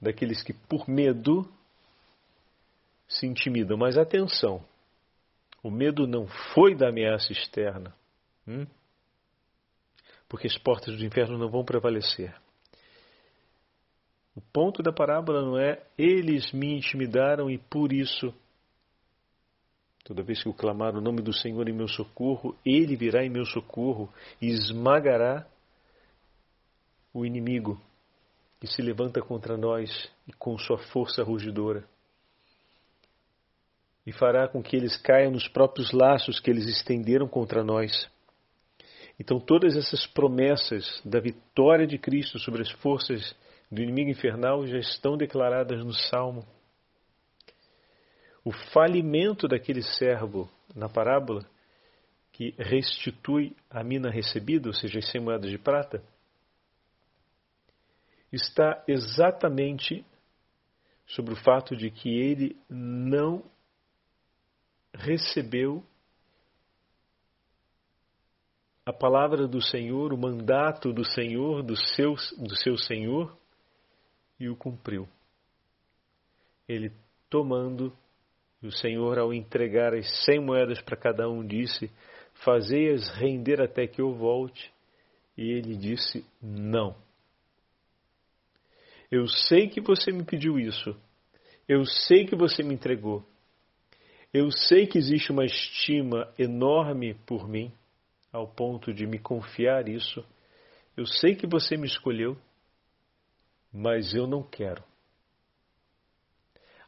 daqueles 0.02 0.44
que 0.44 0.54
por 0.54 0.90
medo 0.90 1.50
se 3.08 3.26
intimidam. 3.26 3.78
Mas 3.78 3.98
atenção, 3.98 4.66
o 5.64 5.72
medo 5.72 6.06
não 6.06 6.28
foi 6.54 6.76
da 6.76 6.90
ameaça 6.90 7.32
externa, 7.32 7.96
hum? 8.48 8.66
porque 10.28 10.48
as 10.48 10.58
portas 10.58 10.98
do 10.98 11.06
inferno 11.06 11.38
não 11.38 11.50
vão 11.50 11.64
prevalecer. 11.64 12.36
O 14.36 14.42
ponto 14.42 14.84
da 14.84 14.92
parábola 14.92 15.42
não 15.42 15.58
é 15.58 15.82
eles 15.98 16.52
me 16.52 16.76
intimidaram 16.76 17.50
e 17.50 17.58
por 17.58 17.94
isso, 17.94 18.34
toda 20.06 20.22
vez 20.22 20.42
que 20.42 20.48
eu 20.48 20.54
clamar 20.54 20.96
o 20.96 21.02
nome 21.02 21.22
do 21.22 21.34
Senhor 21.34 21.68
em 21.68 21.74
meu 21.74 21.88
socorro, 21.88 22.56
ele 22.64 22.96
virá 22.96 23.26
em 23.26 23.30
meu 23.30 23.44
socorro 23.44 24.08
e 24.40 24.48
esmagará 24.48 25.48
o 27.12 27.26
inimigo 27.26 27.82
que 28.62 28.68
se 28.68 28.84
levanta 28.84 29.20
contra 29.20 29.58
nós 29.58 30.10
e 30.28 30.34
com 30.34 30.58
sua 30.60 30.78
força 30.78 31.24
rugidora. 31.24 31.84
E 34.06 34.14
fará 34.14 34.48
com 34.48 34.62
que 34.62 34.76
eles 34.76 34.96
caiam 34.96 35.32
nos 35.32 35.48
próprios 35.48 35.92
laços 35.92 36.40
que 36.40 36.52
eles 36.52 36.68
estenderam 36.68 37.28
contra 37.28 37.64
nós. 37.64 38.08
Então, 39.20 39.40
todas 39.40 39.76
essas 39.76 40.06
promessas 40.06 41.02
da 41.04 41.20
vitória 41.20 41.88
de 41.88 41.98
Cristo 41.98 42.38
sobre 42.38 42.62
as 42.62 42.70
forças 42.70 43.36
do 43.72 43.82
inimigo 43.82 44.12
infernal 44.12 44.68
já 44.68 44.78
estão 44.78 45.18
declaradas 45.18 45.84
no 45.84 45.94
Salmo. 45.94 46.46
O 48.46 48.52
falimento 48.52 49.48
daquele 49.48 49.82
servo 49.82 50.50
na 50.76 50.88
parábola, 50.88 51.46
que 52.32 52.54
restitui 52.58 53.56
a 53.70 53.84
mina 53.84 54.10
recebida, 54.10 54.70
ou 54.70 54.74
seja, 54.74 55.00
as 55.00 55.12
100 55.12 55.22
moedas 55.22 55.50
de 55.50 55.58
prata, 55.58 56.04
está 58.32 58.84
exatamente 58.88 60.06
sobre 61.08 61.34
o 61.34 61.38
fato 61.38 61.76
de 61.76 61.90
que 61.90 62.10
ele 62.10 62.56
não 62.70 63.44
recebeu 64.94 65.84
a 68.86 68.94
palavra 68.94 69.48
do 69.48 69.62
Senhor, 69.62 70.14
o 70.14 70.18
mandato 70.18 70.94
do 70.94 71.04
Senhor, 71.04 71.64
do 71.64 71.76
seu, 71.76 72.14
do 72.38 72.56
seu 72.56 72.78
Senhor, 72.78 73.36
e 74.40 74.48
o 74.48 74.56
cumpriu. 74.56 75.08
Ele 76.68 76.92
tomando, 77.30 77.96
e 78.66 78.68
o 78.68 78.72
Senhor, 78.72 79.20
ao 79.20 79.34
entregar 79.34 79.94
as 79.94 80.06
cem 80.26 80.40
moedas 80.40 80.82
para 80.82 80.98
cada 80.98 81.30
um, 81.30 81.46
disse: 81.46 81.92
Fazei-as 82.44 83.08
render 83.10 83.62
até 83.62 83.88
que 83.88 84.02
eu 84.02 84.14
volte. 84.14 84.74
E 85.38 85.52
ele 85.52 85.76
disse: 85.76 86.26
Não. 86.42 86.96
Eu 89.12 89.28
sei 89.28 89.70
que 89.70 89.80
você 89.80 90.12
me 90.12 90.24
pediu 90.24 90.60
isso. 90.60 90.96
Eu 91.68 91.86
sei 91.86 92.26
que 92.26 92.36
você 92.36 92.64
me 92.64 92.74
entregou. 92.74 93.24
Eu 94.34 94.52
sei 94.52 94.86
que 94.88 94.98
existe 94.98 95.32
uma 95.32 95.46
estima 95.46 96.34
enorme 96.38 97.14
por 97.26 97.48
mim, 97.48 97.72
ao 98.34 98.48
ponto 98.48 98.94
de 98.94 99.06
me 99.06 99.20
confiar 99.20 99.88
isso. 99.88 100.26
Eu 100.98 101.06
sei 101.06 101.36
que 101.36 101.48
você 101.48 101.78
me 101.78 101.86
escolheu 101.86 102.38
mas 103.76 104.14
eu 104.16 104.26
não 104.26 104.42
quero. 104.42 104.82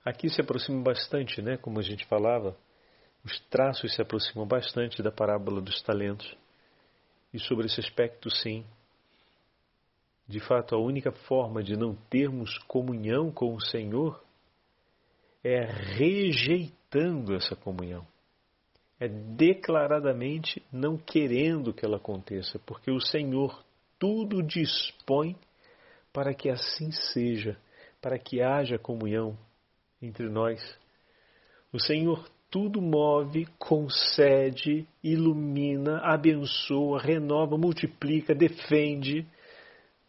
Aqui 0.07 0.29
se 0.29 0.39
aproxima 0.39 0.81
bastante, 0.81 1.41
né, 1.41 1.57
como 1.57 1.79
a 1.79 1.81
gente 1.81 2.05
falava, 2.05 2.55
os 3.25 3.41
traços 3.49 3.93
se 3.93 4.01
aproximam 4.01 4.47
bastante 4.47 5.03
da 5.03 5.11
parábola 5.11 5.59
dos 5.59 5.81
talentos. 5.81 6.33
E 7.33 7.37
sobre 7.37 7.65
esse 7.65 7.81
aspecto, 7.81 8.29
sim, 8.29 8.63
de 10.25 10.39
fato, 10.39 10.75
a 10.75 10.79
única 10.79 11.11
forma 11.11 11.61
de 11.61 11.75
não 11.75 11.93
termos 12.09 12.57
comunhão 12.59 13.29
com 13.29 13.53
o 13.53 13.59
Senhor 13.59 14.23
é 15.43 15.65
rejeitando 15.65 17.35
essa 17.35 17.53
comunhão. 17.53 18.07
É 18.97 19.09
declaradamente 19.09 20.63
não 20.71 20.95
querendo 20.95 21.73
que 21.73 21.85
ela 21.85 21.97
aconteça, 21.97 22.57
porque 22.59 22.89
o 22.89 23.01
Senhor 23.01 23.61
tudo 23.99 24.41
dispõe 24.41 25.35
para 26.13 26.33
que 26.33 26.49
assim 26.49 26.91
seja, 26.93 27.59
para 28.01 28.17
que 28.17 28.41
haja 28.41 28.79
comunhão 28.79 29.37
entre 30.01 30.29
nós. 30.29 30.61
O 31.71 31.79
Senhor 31.79 32.27
tudo 32.49 32.81
move, 32.81 33.45
concede, 33.59 34.87
ilumina, 35.03 35.99
abençoa, 35.99 36.99
renova, 36.99 37.57
multiplica, 37.57 38.33
defende, 38.33 39.27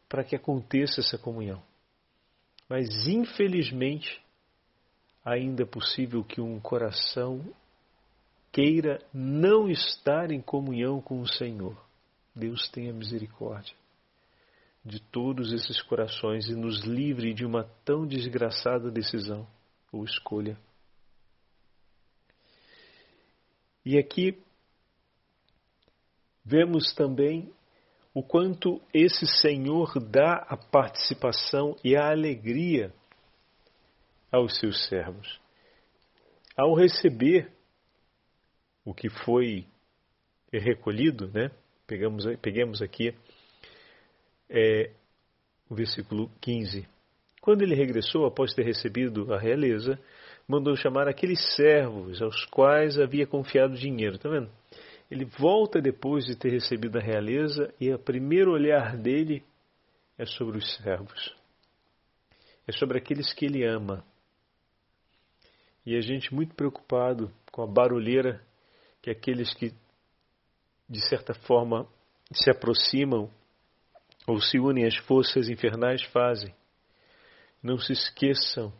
para 0.08 0.22
que 0.22 0.36
aconteça 0.36 1.00
essa 1.00 1.18
comunhão. 1.18 1.62
Mas, 2.68 3.06
infelizmente, 3.08 4.22
ainda 5.24 5.62
é 5.62 5.66
possível 5.66 6.22
que 6.22 6.40
um 6.40 6.60
coração 6.60 7.44
queira 8.52 9.00
não 9.12 9.68
estar 9.68 10.30
em 10.30 10.40
comunhão 10.40 11.00
com 11.00 11.20
o 11.20 11.26
Senhor. 11.26 11.76
Deus 12.34 12.68
tenha 12.68 12.92
misericórdia 12.92 13.74
de 14.84 15.00
todos 15.00 15.52
esses 15.52 15.82
corações 15.82 16.48
e 16.48 16.54
nos 16.54 16.82
livre 16.84 17.34
de 17.34 17.44
uma 17.44 17.64
tão 17.84 18.06
desgraçada 18.06 18.90
decisão 18.90 19.46
ou 19.92 20.04
escolha. 20.04 20.58
E 23.84 23.98
aqui 23.98 24.38
vemos 26.44 26.94
também 26.94 27.52
o 28.12 28.22
quanto 28.22 28.82
esse 28.92 29.26
Senhor 29.26 29.98
dá 30.00 30.44
a 30.48 30.56
participação 30.56 31.76
e 31.84 31.96
a 31.96 32.10
alegria 32.10 32.92
aos 34.30 34.58
seus 34.58 34.86
servos. 34.88 35.40
Ao 36.56 36.74
receber 36.74 37.52
o 38.84 38.92
que 38.92 39.08
foi 39.08 39.66
recolhido, 40.52 41.28
né? 41.28 41.50
Pegamos, 41.86 42.24
peguemos 42.42 42.82
aqui 42.82 43.14
é, 44.48 44.92
o 45.68 45.74
versículo 45.74 46.30
15. 46.40 46.86
Quando 47.48 47.62
ele 47.62 47.74
regressou, 47.74 48.26
após 48.26 48.52
ter 48.52 48.62
recebido 48.62 49.32
a 49.32 49.38
realeza, 49.38 49.98
mandou 50.46 50.76
chamar 50.76 51.08
aqueles 51.08 51.40
servos 51.56 52.20
aos 52.20 52.44
quais 52.44 52.98
havia 52.98 53.26
confiado 53.26 53.72
dinheiro. 53.72 54.16
Está 54.16 54.28
vendo? 54.28 54.50
Ele 55.10 55.24
volta 55.24 55.80
depois 55.80 56.26
de 56.26 56.36
ter 56.36 56.50
recebido 56.50 56.98
a 56.98 57.00
realeza 57.00 57.72
e 57.80 57.90
o 57.90 57.98
primeiro 57.98 58.52
olhar 58.52 58.98
dele 58.98 59.42
é 60.18 60.26
sobre 60.26 60.58
os 60.58 60.76
servos. 60.76 61.34
É 62.66 62.72
sobre 62.72 62.98
aqueles 62.98 63.32
que 63.32 63.46
ele 63.46 63.64
ama. 63.64 64.04
E 65.86 65.96
a 65.96 66.02
gente 66.02 66.34
muito 66.34 66.54
preocupado 66.54 67.32
com 67.50 67.62
a 67.62 67.66
barulheira 67.66 68.44
que 69.00 69.08
aqueles 69.08 69.54
que, 69.54 69.72
de 70.86 71.00
certa 71.08 71.32
forma, 71.32 71.88
se 72.30 72.50
aproximam 72.50 73.30
ou 74.26 74.38
se 74.38 74.58
unem 74.58 74.84
às 74.84 74.96
forças 74.98 75.48
infernais 75.48 76.02
fazem. 76.12 76.57
Não 77.62 77.78
se 77.78 77.92
esqueçam, 77.92 78.72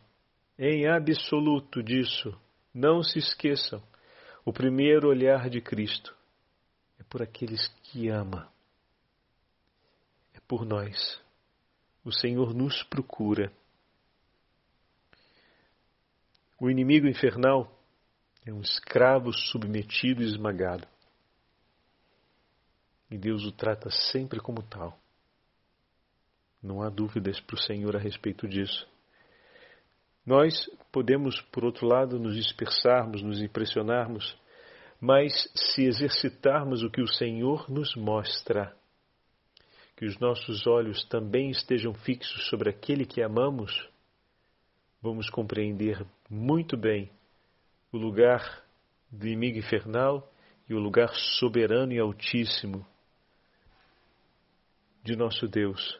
em 0.57 0.87
absoluto 0.87 1.81
disso, 1.83 2.37
não 2.73 3.01
se 3.03 3.19
esqueçam. 3.19 3.81
O 4.45 4.53
primeiro 4.53 5.07
olhar 5.07 5.49
de 5.49 5.61
Cristo 5.61 6.15
é 6.99 7.03
por 7.03 7.21
aqueles 7.21 7.67
que 7.83 8.09
ama. 8.09 8.51
É 10.33 10.39
por 10.47 10.65
nós. 10.65 11.21
O 12.03 12.11
Senhor 12.11 12.53
nos 12.53 12.83
procura. 12.83 13.51
O 16.59 16.69
inimigo 16.69 17.07
infernal 17.07 17.71
é 18.45 18.51
um 18.51 18.61
escravo 18.61 19.31
submetido 19.31 20.21
e 20.21 20.25
esmagado. 20.25 20.87
E 23.09 23.17
Deus 23.17 23.45
o 23.45 23.51
trata 23.51 23.89
sempre 23.89 24.39
como 24.39 24.61
tal. 24.63 24.99
Não 26.61 26.81
há 26.81 26.89
dúvidas 26.89 27.39
para 27.39 27.55
o 27.55 27.59
Senhor 27.59 27.95
a 27.95 27.99
respeito 27.99 28.47
disso. 28.47 28.87
Nós 30.25 30.69
podemos, 30.91 31.41
por 31.51 31.63
outro 31.63 31.87
lado, 31.87 32.19
nos 32.19 32.35
dispersarmos, 32.35 33.21
nos 33.21 33.41
impressionarmos, 33.41 34.37
mas 34.99 35.33
se 35.55 35.83
exercitarmos 35.83 36.83
o 36.83 36.89
que 36.89 37.01
o 37.01 37.07
Senhor 37.07 37.69
nos 37.69 37.95
mostra, 37.95 38.75
que 39.95 40.05
os 40.05 40.19
nossos 40.19 40.67
olhos 40.67 41.03
também 41.05 41.49
estejam 41.49 41.93
fixos 41.93 42.47
sobre 42.49 42.69
aquele 42.69 43.05
que 43.05 43.21
amamos, 43.21 43.89
vamos 45.01 45.29
compreender 45.29 46.05
muito 46.29 46.77
bem 46.77 47.09
o 47.91 47.97
lugar 47.97 48.63
do 49.09 49.25
inimigo 49.25 49.57
infernal 49.57 50.31
e 50.69 50.73
o 50.73 50.79
lugar 50.79 51.09
soberano 51.15 51.93
e 51.93 51.99
altíssimo 51.99 52.85
de 55.03 55.15
nosso 55.15 55.47
Deus. 55.47 55.99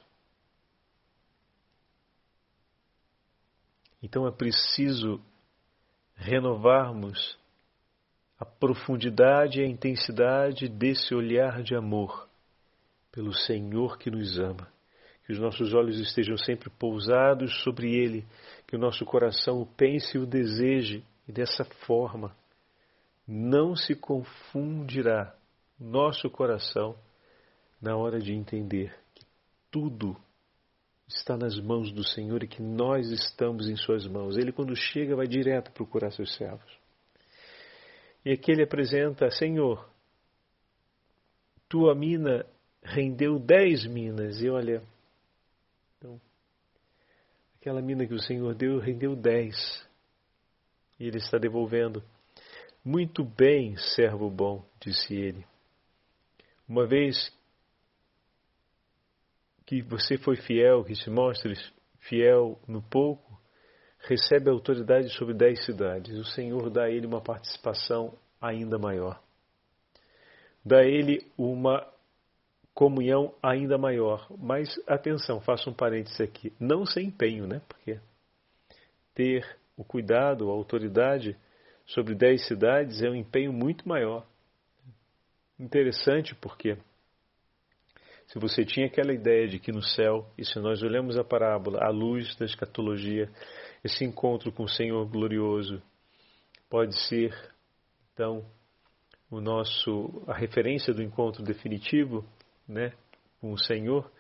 Então 4.01 4.27
é 4.27 4.31
preciso 4.31 5.21
renovarmos 6.15 7.37
a 8.37 8.45
profundidade 8.45 9.59
e 9.59 9.63
a 9.63 9.67
intensidade 9.67 10.69
desse 10.69 11.13
olhar 11.13 11.61
de 11.61 11.75
amor 11.75 12.27
pelo 13.11 13.33
Senhor 13.33 13.97
que 13.97 14.09
nos 14.09 14.39
ama. 14.39 14.71
Que 15.25 15.33
os 15.33 15.39
nossos 15.39 15.73
olhos 15.73 15.99
estejam 15.99 16.37
sempre 16.37 16.69
pousados 16.69 17.61
sobre 17.63 17.93
Ele, 17.93 18.25
que 18.65 18.75
o 18.75 18.79
nosso 18.79 19.05
coração 19.05 19.61
o 19.61 19.65
pense 19.65 20.17
e 20.17 20.19
o 20.19 20.25
deseje, 20.25 21.03
e 21.27 21.31
dessa 21.31 21.63
forma 21.85 22.35
não 23.27 23.75
se 23.75 23.93
confundirá 23.93 25.35
nosso 25.79 26.29
coração 26.31 26.95
na 27.79 27.95
hora 27.95 28.19
de 28.19 28.33
entender 28.33 28.97
que 29.13 29.23
tudo 29.69 30.17
está 31.09 31.35
nas 31.35 31.59
mãos 31.59 31.91
do 31.91 32.03
Senhor 32.03 32.43
e 32.43 32.47
que 32.47 32.61
nós 32.61 33.09
estamos 33.09 33.67
em 33.67 33.75
Suas 33.75 34.05
mãos. 34.05 34.37
Ele, 34.37 34.51
quando 34.51 34.75
chega, 34.75 35.15
vai 35.15 35.27
direto 35.27 35.71
procurar 35.71 36.11
seus 36.11 36.35
servos. 36.35 36.71
E 38.23 38.31
aqui 38.31 38.51
ele 38.51 38.63
apresenta: 38.63 39.29
Senhor, 39.31 39.89
tua 41.67 41.95
mina 41.95 42.45
rendeu 42.83 43.39
dez 43.39 43.85
minas. 43.87 44.39
E 44.41 44.49
olha, 44.49 44.83
então, 45.97 46.21
aquela 47.59 47.81
mina 47.81 48.05
que 48.05 48.13
o 48.13 48.21
Senhor 48.21 48.53
deu 48.53 48.79
rendeu 48.79 49.15
dez. 49.15 49.55
E 50.99 51.07
ele 51.07 51.17
está 51.17 51.37
devolvendo. 51.37 52.03
Muito 52.85 53.23
bem, 53.23 53.75
servo 53.77 54.29
bom, 54.29 54.63
disse 54.79 55.13
ele. 55.13 55.45
Uma 56.67 56.85
vez 56.85 57.31
que 59.69 59.83
você 59.83 60.17
foi 60.17 60.35
fiel, 60.35 60.83
que 60.83 60.95
se 60.95 61.11
mostre 61.11 61.53
fiel 61.99 62.59
no 62.67 62.81
pouco, 62.81 63.39
recebe 63.99 64.49
autoridade 64.49 65.09
sobre 65.09 65.35
dez 65.35 65.63
cidades. 65.63 66.17
O 66.17 66.25
Senhor 66.25 66.71
dá 66.71 66.85
a 66.85 66.89
ele 66.89 67.05
uma 67.05 67.21
participação 67.21 68.17
ainda 68.41 68.79
maior. 68.79 69.21
Dá 70.65 70.79
a 70.79 70.85
ele 70.85 71.23
uma 71.37 71.87
comunhão 72.73 73.31
ainda 73.43 73.77
maior. 73.77 74.25
Mas 74.39 74.69
atenção, 74.87 75.39
faço 75.39 75.69
um 75.69 75.73
parêntese 75.73 76.23
aqui. 76.23 76.51
Não 76.59 76.83
sem 76.83 77.05
empenho, 77.05 77.45
né? 77.45 77.61
Porque 77.67 77.99
ter 79.13 79.45
o 79.77 79.83
cuidado, 79.83 80.49
a 80.49 80.53
autoridade 80.53 81.37
sobre 81.85 82.15
dez 82.15 82.47
cidades 82.47 83.03
é 83.03 83.09
um 83.11 83.15
empenho 83.15 83.53
muito 83.53 83.87
maior. 83.87 84.25
Interessante 85.59 86.33
porque 86.33 86.75
se 88.31 88.37
você 88.37 88.63
tinha 88.63 88.85
aquela 88.85 89.11
ideia 89.11 89.47
de 89.47 89.57
que 89.57 89.71
no 89.71 89.81
céu, 89.81 90.31
e 90.37 90.45
se 90.45 90.59
nós 90.59 90.83
olhamos 90.83 91.17
a 91.17 91.23
parábola 91.23 91.79
à 91.81 91.89
luz 91.89 92.35
da 92.35 92.45
escatologia, 92.45 93.27
esse 93.83 94.05
encontro 94.05 94.51
com 94.51 94.63
o 94.63 94.69
Senhor 94.69 95.03
glorioso 95.09 95.81
pode 96.69 96.95
ser, 97.07 97.33
então, 98.13 98.45
o 99.31 99.41
nosso 99.41 100.23
a 100.27 100.37
referência 100.37 100.93
do 100.93 101.01
encontro 101.01 101.43
definitivo, 101.43 102.23
né, 102.67 102.93
com 103.41 103.51
o 103.51 103.57
Senhor. 103.57 104.11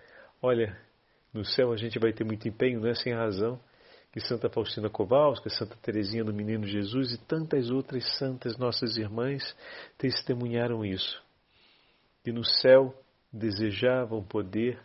Olha, 0.41 0.75
no 1.31 1.45
céu 1.45 1.71
a 1.71 1.77
gente 1.77 1.99
vai 1.99 2.11
ter 2.11 2.23
muito 2.23 2.47
empenho, 2.47 2.79
não 2.79 2.89
é 2.89 2.95
sem 2.95 3.13
razão 3.13 3.59
que 4.11 4.19
Santa 4.19 4.49
Faustina 4.49 4.89
Kowalska, 4.89 5.51
Santa 5.51 5.75
Teresinha 5.83 6.23
do 6.23 6.33
Menino 6.33 6.65
Jesus 6.65 7.13
e 7.13 7.17
tantas 7.27 7.69
outras 7.69 8.17
santas 8.17 8.57
nossas 8.57 8.97
irmãs 8.97 9.55
testemunharam 9.99 10.83
isso. 10.83 11.21
Que 12.23 12.31
no 12.31 12.43
céu 12.43 12.91
desejavam 13.31 14.23
poder 14.23 14.79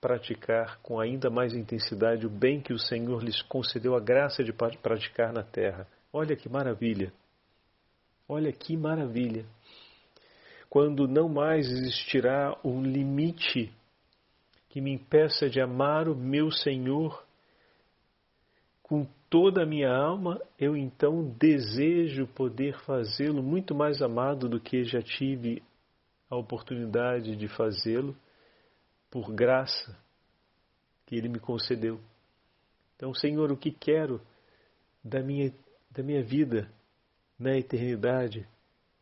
praticar 0.00 0.78
com 0.80 1.00
ainda 1.00 1.28
mais 1.28 1.54
intensidade 1.54 2.26
o 2.26 2.30
bem 2.30 2.60
que 2.60 2.72
o 2.72 2.78
Senhor 2.78 3.22
lhes 3.22 3.42
concedeu 3.42 3.96
a 3.96 4.00
graça 4.00 4.44
de 4.44 4.52
praticar 4.52 5.32
na 5.32 5.42
terra. 5.42 5.86
Olha 6.12 6.36
que 6.36 6.48
maravilha! 6.48 7.12
Olha 8.28 8.52
que 8.52 8.76
maravilha! 8.76 9.44
Quando 10.70 11.08
não 11.08 11.28
mais 11.28 11.70
existirá 11.70 12.56
um 12.62 12.82
limite 12.82 13.72
que 14.68 14.80
me 14.80 14.92
impeça 14.92 15.48
de 15.48 15.60
amar 15.60 16.08
o 16.08 16.14
meu 16.14 16.50
Senhor 16.50 17.24
com 18.82 19.06
toda 19.30 19.62
a 19.62 19.66
minha 19.66 19.90
alma, 19.90 20.40
eu 20.58 20.76
então 20.76 21.34
desejo 21.38 22.26
poder 22.28 22.78
fazê-lo 22.84 23.42
muito 23.42 23.74
mais 23.74 24.00
amado 24.00 24.48
do 24.48 24.60
que 24.60 24.84
já 24.84 25.00
tive 25.00 25.62
a 26.30 26.36
oportunidade 26.36 27.36
de 27.36 27.48
fazê-lo 27.48 28.16
por 29.10 29.32
graça 29.32 29.96
que 31.06 31.16
Ele 31.16 31.28
me 31.28 31.38
concedeu. 31.38 32.00
Então, 32.96 33.14
Senhor, 33.14 33.50
o 33.50 33.56
que 33.56 33.70
quero 33.70 34.20
da 35.02 35.22
minha, 35.22 35.52
da 35.90 36.02
minha 36.02 36.22
vida 36.22 36.70
na 37.38 37.56
eternidade? 37.56 38.46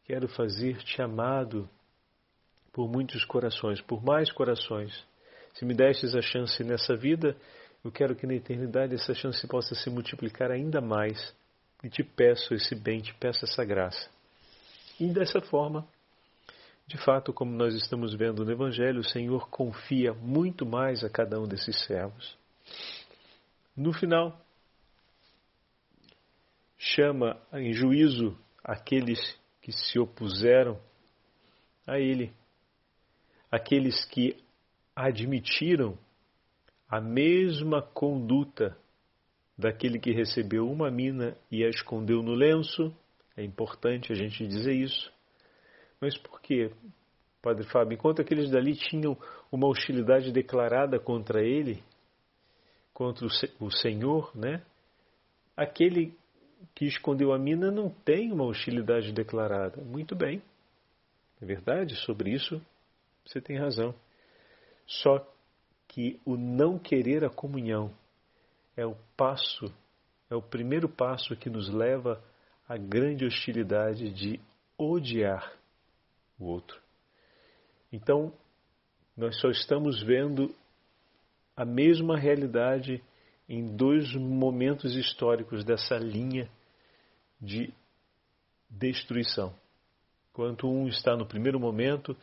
Quero 0.04 0.28
fazer-te 0.28 1.02
amado 1.02 1.68
por 2.72 2.88
muitos 2.88 3.24
corações, 3.24 3.80
por 3.80 4.04
mais 4.04 4.30
corações. 4.30 4.92
Se 5.54 5.64
me 5.64 5.74
destes 5.74 6.14
a 6.14 6.20
chance 6.20 6.62
nessa 6.62 6.94
vida, 6.94 7.36
eu 7.82 7.90
quero 7.90 8.14
que 8.14 8.26
na 8.26 8.34
eternidade 8.34 8.94
essa 8.94 9.14
chance 9.14 9.46
possa 9.48 9.74
se 9.74 9.88
multiplicar 9.88 10.50
ainda 10.50 10.80
mais. 10.80 11.34
E 11.82 11.88
te 11.88 12.04
peço 12.04 12.54
esse 12.54 12.74
bem, 12.74 13.00
te 13.00 13.14
peço 13.14 13.44
essa 13.44 13.64
graça. 13.64 14.10
E 15.00 15.06
dessa 15.08 15.40
forma, 15.40 15.88
de 16.86 16.96
fato, 16.98 17.32
como 17.32 17.50
nós 17.50 17.74
estamos 17.74 18.14
vendo 18.14 18.44
no 18.44 18.52
Evangelho, 18.52 19.00
o 19.00 19.04
Senhor 19.04 19.48
confia 19.50 20.14
muito 20.14 20.64
mais 20.64 21.02
a 21.02 21.10
cada 21.10 21.40
um 21.40 21.46
desses 21.46 21.84
servos. 21.84 22.36
No 23.76 23.92
final, 23.92 24.40
chama 26.78 27.40
em 27.52 27.72
juízo 27.72 28.38
aqueles 28.62 29.18
que 29.60 29.72
se 29.72 29.98
opuseram 29.98 30.78
a 31.86 31.98
Ele, 31.98 32.32
aqueles 33.50 34.04
que 34.04 34.36
admitiram 34.94 35.98
a 36.88 37.00
mesma 37.00 37.82
conduta 37.82 38.76
daquele 39.58 39.98
que 39.98 40.12
recebeu 40.12 40.70
uma 40.70 40.88
mina 40.88 41.36
e 41.50 41.64
a 41.64 41.68
escondeu 41.68 42.22
no 42.22 42.32
lenço. 42.32 42.94
É 43.36 43.42
importante 43.42 44.12
a 44.12 44.14
gente 44.14 44.46
dizer 44.46 44.72
isso. 44.72 45.12
Mas 46.00 46.16
por 46.18 46.40
quê, 46.40 46.70
Padre 47.40 47.66
Fábio? 47.68 47.94
Enquanto 47.94 48.20
aqueles 48.20 48.50
dali 48.50 48.76
tinham 48.76 49.16
uma 49.50 49.68
hostilidade 49.68 50.32
declarada 50.32 50.98
contra 50.98 51.42
ele, 51.42 51.82
contra 52.92 53.26
o 53.60 53.70
Senhor, 53.70 54.30
né? 54.34 54.62
Aquele 55.56 56.14
que 56.74 56.86
escondeu 56.86 57.32
a 57.32 57.38
mina 57.38 57.70
não 57.70 57.88
tem 57.88 58.32
uma 58.32 58.44
hostilidade 58.44 59.12
declarada. 59.12 59.82
Muito 59.82 60.14
bem. 60.14 60.42
É 61.40 61.44
verdade, 61.46 61.94
sobre 61.96 62.30
isso 62.30 62.60
você 63.24 63.40
tem 63.40 63.58
razão. 63.58 63.94
Só 64.86 65.26
que 65.88 66.20
o 66.24 66.36
não 66.36 66.78
querer 66.78 67.24
a 67.24 67.30
comunhão 67.30 67.92
é 68.76 68.84
o 68.86 68.96
passo, 69.16 69.72
é 70.30 70.34
o 70.34 70.42
primeiro 70.42 70.88
passo 70.88 71.36
que 71.36 71.48
nos 71.48 71.68
leva 71.68 72.22
à 72.68 72.76
grande 72.76 73.24
hostilidade 73.24 74.10
de 74.10 74.40
odiar 74.78 75.56
o 76.38 76.46
outro. 76.46 76.80
Então, 77.92 78.32
nós 79.16 79.40
só 79.40 79.48
estamos 79.48 80.02
vendo 80.02 80.54
a 81.56 81.64
mesma 81.64 82.18
realidade 82.18 83.02
em 83.48 83.76
dois 83.76 84.14
momentos 84.14 84.94
históricos 84.94 85.64
dessa 85.64 85.96
linha 85.96 86.50
de 87.40 87.72
destruição. 88.68 89.54
Enquanto 90.30 90.68
um 90.68 90.86
está 90.88 91.16
no 91.16 91.26
primeiro 91.26 91.58
momento, 91.58 92.16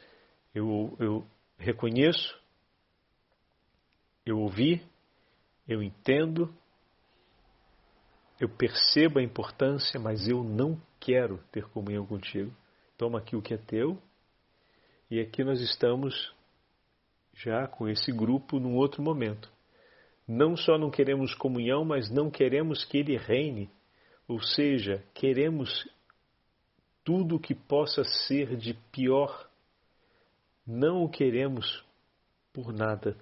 eu, 0.54 0.95
eu 0.99 1.26
reconheço, 1.58 2.39
eu 4.26 4.38
ouvi, 4.39 4.86
eu 5.67 5.82
entendo, 5.82 6.54
eu 8.39 8.49
percebo 8.49 9.19
a 9.19 9.23
importância, 9.23 9.99
mas 9.99 10.28
eu 10.28 10.43
não 10.43 10.80
quero 10.99 11.39
ter 11.52 11.67
comunhão 11.69 12.06
contigo. 12.06 12.54
Toma 13.04 13.20
aqui 13.20 13.36
o 13.36 13.42
que 13.42 13.54
é 13.54 13.58
teu. 13.58 14.02
E 15.12 15.20
aqui 15.20 15.44
nós 15.44 15.60
estamos 15.60 16.34
já 17.34 17.68
com 17.68 17.89
esse 17.89 18.13
grupo 18.13 18.62
num 18.62 18.78
outro 18.78 19.04
momento. 19.04 19.52
Não 20.26 20.56
só 20.56 20.78
não 20.78 20.89
queremos 20.89 21.36
comunhão, 21.36 21.84
mas 21.84 22.10
não 22.10 22.32
queremos 22.32 22.86
que 22.86 23.00
ele 23.00 23.18
reine. 23.18 23.70
Ou 24.26 24.42
seja, 24.42 25.04
queremos 25.13 25.86
tudo 27.04 27.42
que 27.42 27.54
possa 27.54 28.06
ser 28.06 28.56
de 28.56 28.74
pior. 28.89 29.50
Não 30.66 31.04
o 31.04 31.10
queremos 31.10 31.84
por 32.54 32.72
nada. 32.72 33.18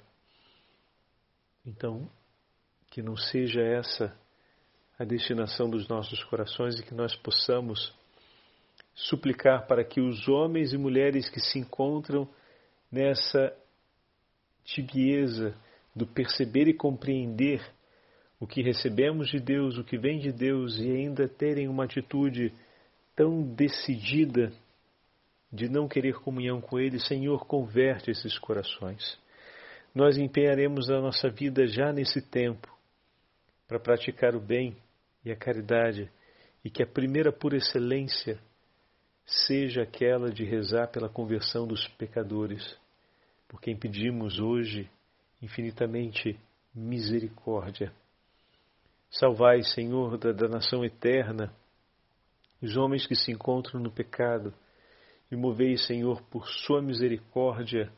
Então, 1.65 2.07
que 2.91 3.01
não 3.01 3.17
seja 3.17 3.61
essa 3.61 4.15
a 4.99 5.03
destinação 5.03 5.71
dos 5.71 5.87
nossos 5.87 6.23
corações 6.25 6.79
e 6.79 6.83
que 6.83 6.93
nós 6.93 7.15
possamos 7.15 7.99
suplicar 8.93 9.67
para 9.67 9.83
que 9.83 10.01
os 10.01 10.27
homens 10.27 10.73
e 10.73 10.77
mulheres 10.77 11.29
que 11.29 11.39
se 11.39 11.59
encontram 11.59 12.27
nessa 12.91 13.55
tibieza 14.63 15.55
do 15.95 16.05
perceber 16.05 16.67
e 16.67 16.73
compreender 16.73 17.61
o 18.39 18.47
que 18.47 18.61
recebemos 18.61 19.29
de 19.29 19.39
Deus, 19.39 19.77
o 19.77 19.83
que 19.83 19.97
vem 19.97 20.19
de 20.19 20.31
Deus 20.31 20.77
e 20.79 20.89
ainda 20.89 21.27
terem 21.27 21.67
uma 21.67 21.85
atitude 21.85 22.53
tão 23.15 23.41
decidida 23.41 24.51
de 25.51 25.69
não 25.69 25.87
querer 25.87 26.15
comunhão 26.15 26.61
com 26.61 26.79
Ele, 26.79 26.99
Senhor, 26.99 27.45
converte 27.45 28.09
esses 28.09 28.39
corações. 28.39 29.19
Nós 29.93 30.17
empenharemos 30.17 30.89
a 30.89 31.01
nossa 31.01 31.29
vida 31.29 31.67
já 31.67 31.91
nesse 31.91 32.21
tempo 32.21 32.67
para 33.67 33.79
praticar 33.79 34.35
o 34.35 34.39
bem 34.39 34.77
e 35.23 35.31
a 35.31 35.35
caridade, 35.35 36.09
e 36.63 36.69
que 36.69 36.81
a 36.81 36.87
primeira 36.87 37.31
por 37.31 37.53
excelência 37.53 38.39
seja 39.25 39.83
aquela 39.83 40.31
de 40.31 40.43
rezar 40.43 40.87
pela 40.87 41.09
conversão 41.09 41.67
dos 41.67 41.87
pecadores, 41.89 42.77
por 43.47 43.61
quem 43.61 43.77
pedimos 43.77 44.39
hoje 44.39 44.89
infinitamente 45.41 46.39
misericórdia. 46.73 47.91
Salvai, 49.09 49.63
Senhor, 49.63 50.17
da, 50.17 50.31
da 50.31 50.47
nação 50.47 50.85
eterna, 50.85 51.53
os 52.61 52.77
homens 52.77 53.05
que 53.07 53.15
se 53.15 53.31
encontram 53.31 53.81
no 53.81 53.91
pecado, 53.91 54.53
e 55.31 55.35
movei, 55.35 55.77
Senhor, 55.77 56.21
por 56.23 56.47
sua 56.47 56.81
misericórdia, 56.81 57.91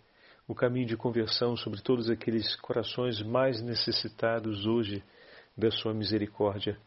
o 0.48 0.54
caminho 0.54 0.86
de 0.86 0.96
conversão 0.96 1.56
sobre 1.58 1.82
todos 1.82 2.10
aqueles 2.10 2.56
corações 2.58 3.22
mais 3.22 3.62
necessitados 3.62 4.66
hoje 4.66 5.04
da 5.58 5.72
sua 5.72 5.94
misericórdia. 5.94 6.78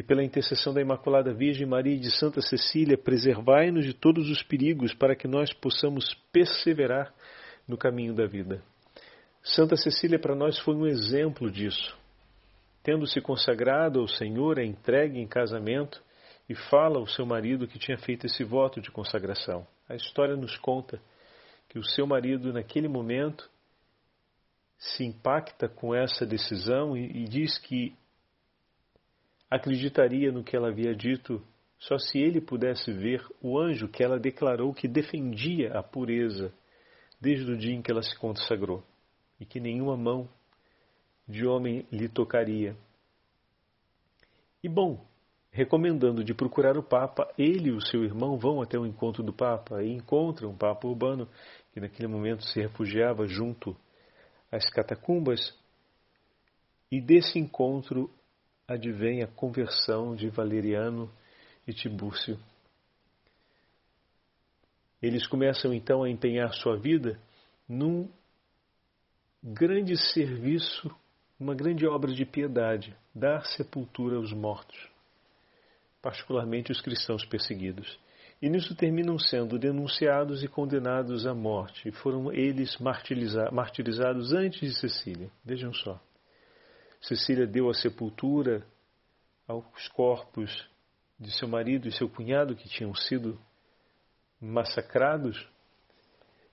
E 0.00 0.02
pela 0.02 0.24
intercessão 0.24 0.72
da 0.72 0.80
Imaculada 0.80 1.30
Virgem 1.30 1.66
Maria 1.66 1.94
e 1.94 2.00
de 2.00 2.10
Santa 2.10 2.40
Cecília, 2.40 2.96
preservai-nos 2.96 3.84
de 3.84 3.92
todos 3.92 4.30
os 4.30 4.42
perigos 4.42 4.94
para 4.94 5.14
que 5.14 5.28
nós 5.28 5.52
possamos 5.52 6.14
perseverar 6.32 7.12
no 7.68 7.76
caminho 7.76 8.14
da 8.14 8.24
vida. 8.24 8.62
Santa 9.42 9.76
Cecília 9.76 10.18
para 10.18 10.34
nós 10.34 10.58
foi 10.60 10.74
um 10.74 10.86
exemplo 10.86 11.50
disso. 11.50 11.94
Tendo 12.82 13.06
se 13.06 13.20
consagrado 13.20 14.00
ao 14.00 14.08
Senhor, 14.08 14.58
é 14.58 14.64
entregue 14.64 15.18
em 15.18 15.28
casamento 15.28 16.02
e 16.48 16.54
fala 16.54 16.98
ao 16.98 17.06
seu 17.06 17.26
marido 17.26 17.68
que 17.68 17.78
tinha 17.78 17.98
feito 17.98 18.24
esse 18.24 18.42
voto 18.42 18.80
de 18.80 18.90
consagração. 18.90 19.66
A 19.86 19.94
história 19.94 20.34
nos 20.34 20.56
conta 20.56 20.98
que 21.68 21.78
o 21.78 21.84
seu 21.84 22.06
marido, 22.06 22.54
naquele 22.54 22.88
momento, 22.88 23.50
se 24.78 25.04
impacta 25.04 25.68
com 25.68 25.94
essa 25.94 26.24
decisão 26.24 26.96
e, 26.96 27.24
e 27.24 27.24
diz 27.24 27.58
que 27.58 27.94
acreditaria 29.50 30.30
no 30.30 30.44
que 30.44 30.56
ela 30.56 30.68
havia 30.68 30.94
dito 30.94 31.42
só 31.78 31.98
se 31.98 32.18
ele 32.18 32.40
pudesse 32.40 32.92
ver 32.92 33.26
o 33.42 33.58
anjo 33.58 33.88
que 33.88 34.04
ela 34.04 34.18
declarou 34.18 34.72
que 34.72 34.86
defendia 34.86 35.72
a 35.78 35.82
pureza 35.82 36.52
desde 37.20 37.50
o 37.50 37.56
dia 37.56 37.74
em 37.74 37.82
que 37.82 37.90
ela 37.90 38.02
se 38.02 38.16
consagrou 38.18 38.84
e 39.40 39.46
que 39.46 39.58
nenhuma 39.58 39.96
mão 39.96 40.28
de 41.26 41.46
homem 41.46 41.86
lhe 41.90 42.08
tocaria. 42.08 42.76
E 44.62 44.68
bom, 44.68 45.04
recomendando 45.50 46.22
de 46.22 46.34
procurar 46.34 46.76
o 46.76 46.82
Papa, 46.82 47.32
ele 47.38 47.70
e 47.70 47.72
o 47.72 47.80
seu 47.80 48.04
irmão 48.04 48.36
vão 48.36 48.60
até 48.60 48.78
o 48.78 48.86
encontro 48.86 49.22
do 49.22 49.32
Papa 49.32 49.82
e 49.82 49.90
encontram 49.90 50.50
o 50.50 50.56
Papa 50.56 50.86
Urbano, 50.86 51.26
que 51.72 51.80
naquele 51.80 52.08
momento 52.08 52.44
se 52.44 52.60
refugiava 52.60 53.26
junto 53.26 53.74
às 54.52 54.68
catacumbas, 54.68 55.58
e 56.90 57.00
desse 57.00 57.38
encontro 57.38 58.10
advém 58.70 59.20
a 59.20 59.26
conversão 59.26 60.14
de 60.14 60.28
Valeriano 60.28 61.10
e 61.66 61.72
Tibúrcio. 61.72 62.38
Eles 65.02 65.26
começam 65.26 65.74
então 65.74 66.04
a 66.04 66.08
empenhar 66.08 66.52
sua 66.54 66.76
vida 66.76 67.18
num 67.68 68.08
grande 69.42 69.96
serviço, 69.96 70.88
uma 71.38 71.52
grande 71.52 71.84
obra 71.84 72.12
de 72.12 72.24
piedade, 72.24 72.94
dar 73.12 73.44
sepultura 73.44 74.16
aos 74.16 74.32
mortos, 74.32 74.88
particularmente 76.00 76.70
os 76.70 76.80
cristãos 76.80 77.24
perseguidos. 77.24 77.98
E 78.40 78.48
nisso 78.48 78.76
terminam 78.76 79.18
sendo 79.18 79.58
denunciados 79.58 80.44
e 80.44 80.48
condenados 80.48 81.26
à 81.26 81.34
morte. 81.34 81.88
E 81.88 81.92
foram 81.92 82.32
eles 82.32 82.78
martirizados 82.78 84.32
antes 84.32 84.60
de 84.60 84.74
Cecília. 84.74 85.30
Vejam 85.44 85.74
só. 85.74 86.00
Cecília 87.00 87.46
deu 87.46 87.68
a 87.70 87.74
sepultura 87.74 88.66
aos 89.48 89.88
corpos 89.88 90.68
de 91.18 91.30
seu 91.36 91.48
marido 91.48 91.88
e 91.88 91.92
seu 91.92 92.08
cunhado 92.08 92.54
que 92.54 92.68
tinham 92.68 92.94
sido 92.94 93.38
massacrados, 94.40 95.48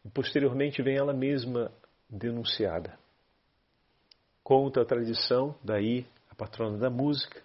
e 0.04 0.10
posteriormente 0.10 0.82
vem 0.82 0.98
ela 0.98 1.14
mesma 1.14 1.72
denunciada. 2.10 2.98
Conta 4.44 4.82
a 4.82 4.86
tradição, 4.86 5.56
daí 5.64 6.06
a 6.30 6.36
patrona 6.36 6.78
da 6.78 6.90
música, 6.90 7.42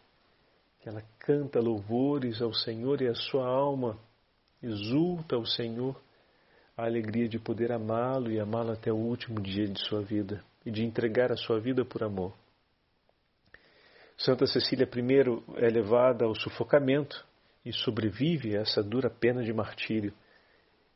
que 0.80 0.88
ela 0.88 1.02
canta 1.18 1.60
louvores 1.60 2.42
ao 2.42 2.52
Senhor 2.52 3.00
e 3.02 3.08
a 3.08 3.14
sua 3.14 3.46
alma 3.46 3.98
exulta 4.60 5.36
ao 5.36 5.46
Senhor 5.46 6.00
a 6.76 6.84
alegria 6.84 7.28
de 7.28 7.38
poder 7.38 7.70
amá-lo 7.70 8.30
e 8.30 8.40
amá-lo 8.40 8.72
até 8.72 8.92
o 8.92 8.96
último 8.96 9.40
dia 9.40 9.68
de 9.68 9.80
sua 9.80 10.02
vida 10.02 10.42
e 10.64 10.70
de 10.70 10.82
entregar 10.82 11.30
a 11.30 11.36
sua 11.36 11.60
vida 11.60 11.84
por 11.84 12.02
amor. 12.02 12.32
Santa 14.24 14.46
Cecília 14.46 14.87
I 14.87 15.64
é 15.64 15.68
levada 15.68 16.24
ao 16.24 16.35
sufocamento 16.37 17.26
e 17.64 17.72
sobrevive 17.72 18.56
a 18.56 18.61
essa 18.61 18.80
dura 18.80 19.11
pena 19.11 19.42
de 19.42 19.52
martírio. 19.52 20.14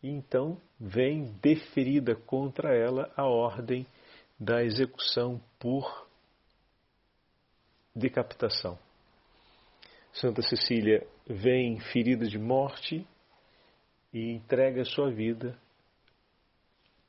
E 0.00 0.08
então 0.08 0.60
vem 0.78 1.32
deferida 1.42 2.14
contra 2.14 2.72
ela 2.72 3.12
a 3.16 3.24
ordem 3.24 3.84
da 4.38 4.62
execução 4.62 5.42
por 5.58 6.06
decapitação. 7.92 8.78
Santa 10.12 10.42
Cecília 10.42 11.04
vem 11.26 11.80
ferida 11.80 12.28
de 12.28 12.38
morte 12.38 13.04
e 14.12 14.30
entrega 14.30 14.84
sua 14.84 15.10
vida 15.10 15.58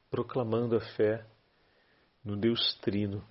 proclamando 0.10 0.76
a 0.76 0.82
fé 0.96 1.24
no 2.26 2.36
Deus 2.36 2.74
Trino 2.82 3.24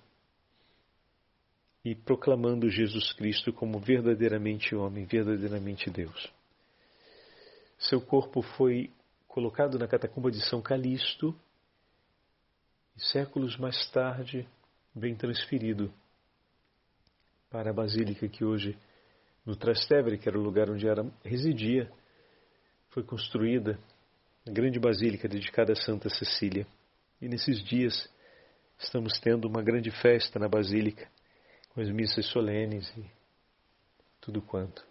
e 1.89 1.95
proclamando 1.95 2.69
Jesus 2.69 3.13
Cristo 3.13 3.53
como 3.53 3.79
verdadeiramente 3.79 4.75
homem, 4.75 5.05
verdadeiramente 5.05 5.89
Deus. 5.89 6.29
Seu 7.79 8.01
corpo 8.01 8.41
foi 8.41 8.91
colocado 9.25 9.79
na 9.79 9.87
catacumba 9.87 10.29
de 10.29 10.41
São 10.49 10.61
Calixto 10.61 11.33
e 12.97 13.01
séculos 13.05 13.55
mais 13.55 13.89
tarde 13.91 14.45
vem 14.93 15.15
transferido 15.15 15.89
para 17.49 17.69
a 17.69 17.73
basílica 17.73 18.27
que 18.27 18.43
hoje, 18.43 18.77
no 19.45 19.55
Trastevere, 19.55 20.17
que 20.17 20.27
era 20.27 20.37
o 20.37 20.43
lugar 20.43 20.69
onde 20.69 20.85
era, 20.89 21.09
residia, 21.23 21.89
foi 22.89 23.03
construída 23.03 23.79
a 24.45 24.51
grande 24.51 24.77
basílica 24.77 25.25
dedicada 25.25 25.71
a 25.71 25.75
Santa 25.75 26.09
Cecília. 26.09 26.67
E 27.21 27.29
nesses 27.29 27.63
dias 27.63 28.13
estamos 28.77 29.17
tendo 29.21 29.47
uma 29.47 29.63
grande 29.63 29.89
festa 29.89 30.37
na 30.37 30.49
basílica, 30.49 31.09
com 31.77 31.81
as 31.81 31.91
missas 31.91 32.25
solenes 32.25 32.91
e 32.97 33.05
tudo 34.19 34.41
quanto. 34.41 34.83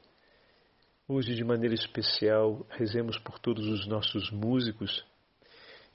Hoje, 1.08 1.34
de 1.34 1.42
maneira 1.42 1.74
especial, 1.74 2.64
rezemos 2.70 3.18
por 3.18 3.40
todos 3.40 3.66
os 3.66 3.88
nossos 3.88 4.30
músicos 4.30 5.04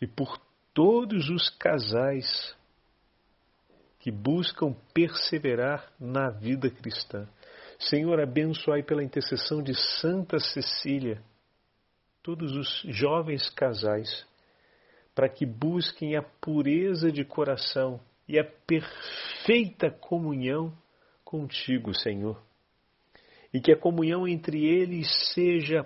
e 0.01 0.06
por 0.06 0.38
todos 0.73 1.30
os 1.30 1.49
casais 1.51 2.54
que 4.01 4.12
buscam 4.12 4.75
perseverar 4.93 5.93
na 5.97 6.30
vida 6.30 6.69
cristã. 6.69 7.25
Senhor, 7.80 8.19
abençoai 8.19 8.84
pela 8.84 9.01
intercessão 9.01 9.63
de 9.63 9.73
Santa 10.01 10.39
Cecília 10.39 11.23
todos 12.21 12.51
os 12.51 12.82
jovens 12.93 13.49
casais 13.49 14.27
para 15.15 15.30
que 15.30 15.45
busquem 15.45 16.17
a 16.17 16.21
pureza 16.21 17.10
de 17.10 17.23
coração 17.23 17.97
e 18.31 18.39
a 18.39 18.45
perfeita 18.45 19.91
comunhão 19.91 20.71
contigo, 21.21 21.93
Senhor. 21.93 22.41
E 23.53 23.59
que 23.59 23.73
a 23.73 23.77
comunhão 23.77 24.25
entre 24.25 24.65
eles 24.65 25.33
seja 25.33 25.85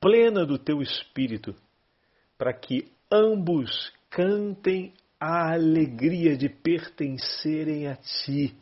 plena 0.00 0.46
do 0.46 0.56
teu 0.56 0.80
espírito, 0.80 1.52
para 2.38 2.52
que 2.52 2.92
ambos 3.10 3.92
cantem 4.08 4.94
a 5.18 5.52
alegria 5.52 6.36
de 6.36 6.48
pertencerem 6.48 7.88
a 7.88 7.96
ti 7.96 8.56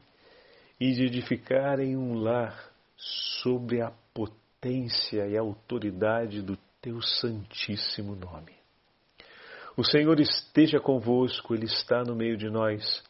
e 0.81 0.93
de 0.95 1.05
edificarem 1.05 1.99
um 1.99 2.15
lar 2.15 2.73
sobre 2.97 3.83
a 3.83 3.93
potência 4.15 5.27
e 5.27 5.37
a 5.37 5.43
autoridade 5.43 6.41
do 6.41 6.57
teu 6.81 7.03
santíssimo 7.03 8.17
nome. 8.17 8.57
O 9.77 9.85
Senhor 9.85 10.19
esteja 10.19 10.81
convosco, 10.81 11.55
Ele 11.55 11.67
está 11.67 12.03
no 12.03 12.17
meio 12.17 12.37
de 12.39 12.49
nós. 12.49 13.07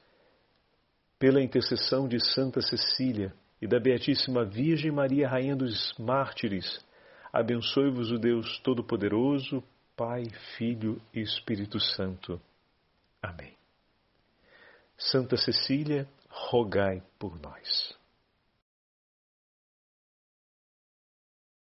Pela 1.19 1.43
intercessão 1.43 2.07
de 2.07 2.21
Santa 2.21 2.61
Cecília 2.61 3.35
e 3.61 3.67
da 3.67 3.81
Beatíssima 3.81 4.45
Virgem 4.45 4.93
Maria, 4.93 5.29
Rainha 5.29 5.57
dos 5.57 5.93
Mártires, 5.99 6.85
abençoe-vos 7.33 8.13
o 8.13 8.19
Deus 8.19 8.61
Todo-Poderoso, 8.61 9.63
Pai, 9.97 10.23
Filho 10.57 11.03
e 11.13 11.21
Espírito 11.21 11.81
Santo. 11.81 12.41
Amém. 13.21 13.53
Santa 14.97 15.37
Cecília, 15.37 16.09
rogai 16.29 17.03
por 17.19 17.41
nós. 17.41 17.98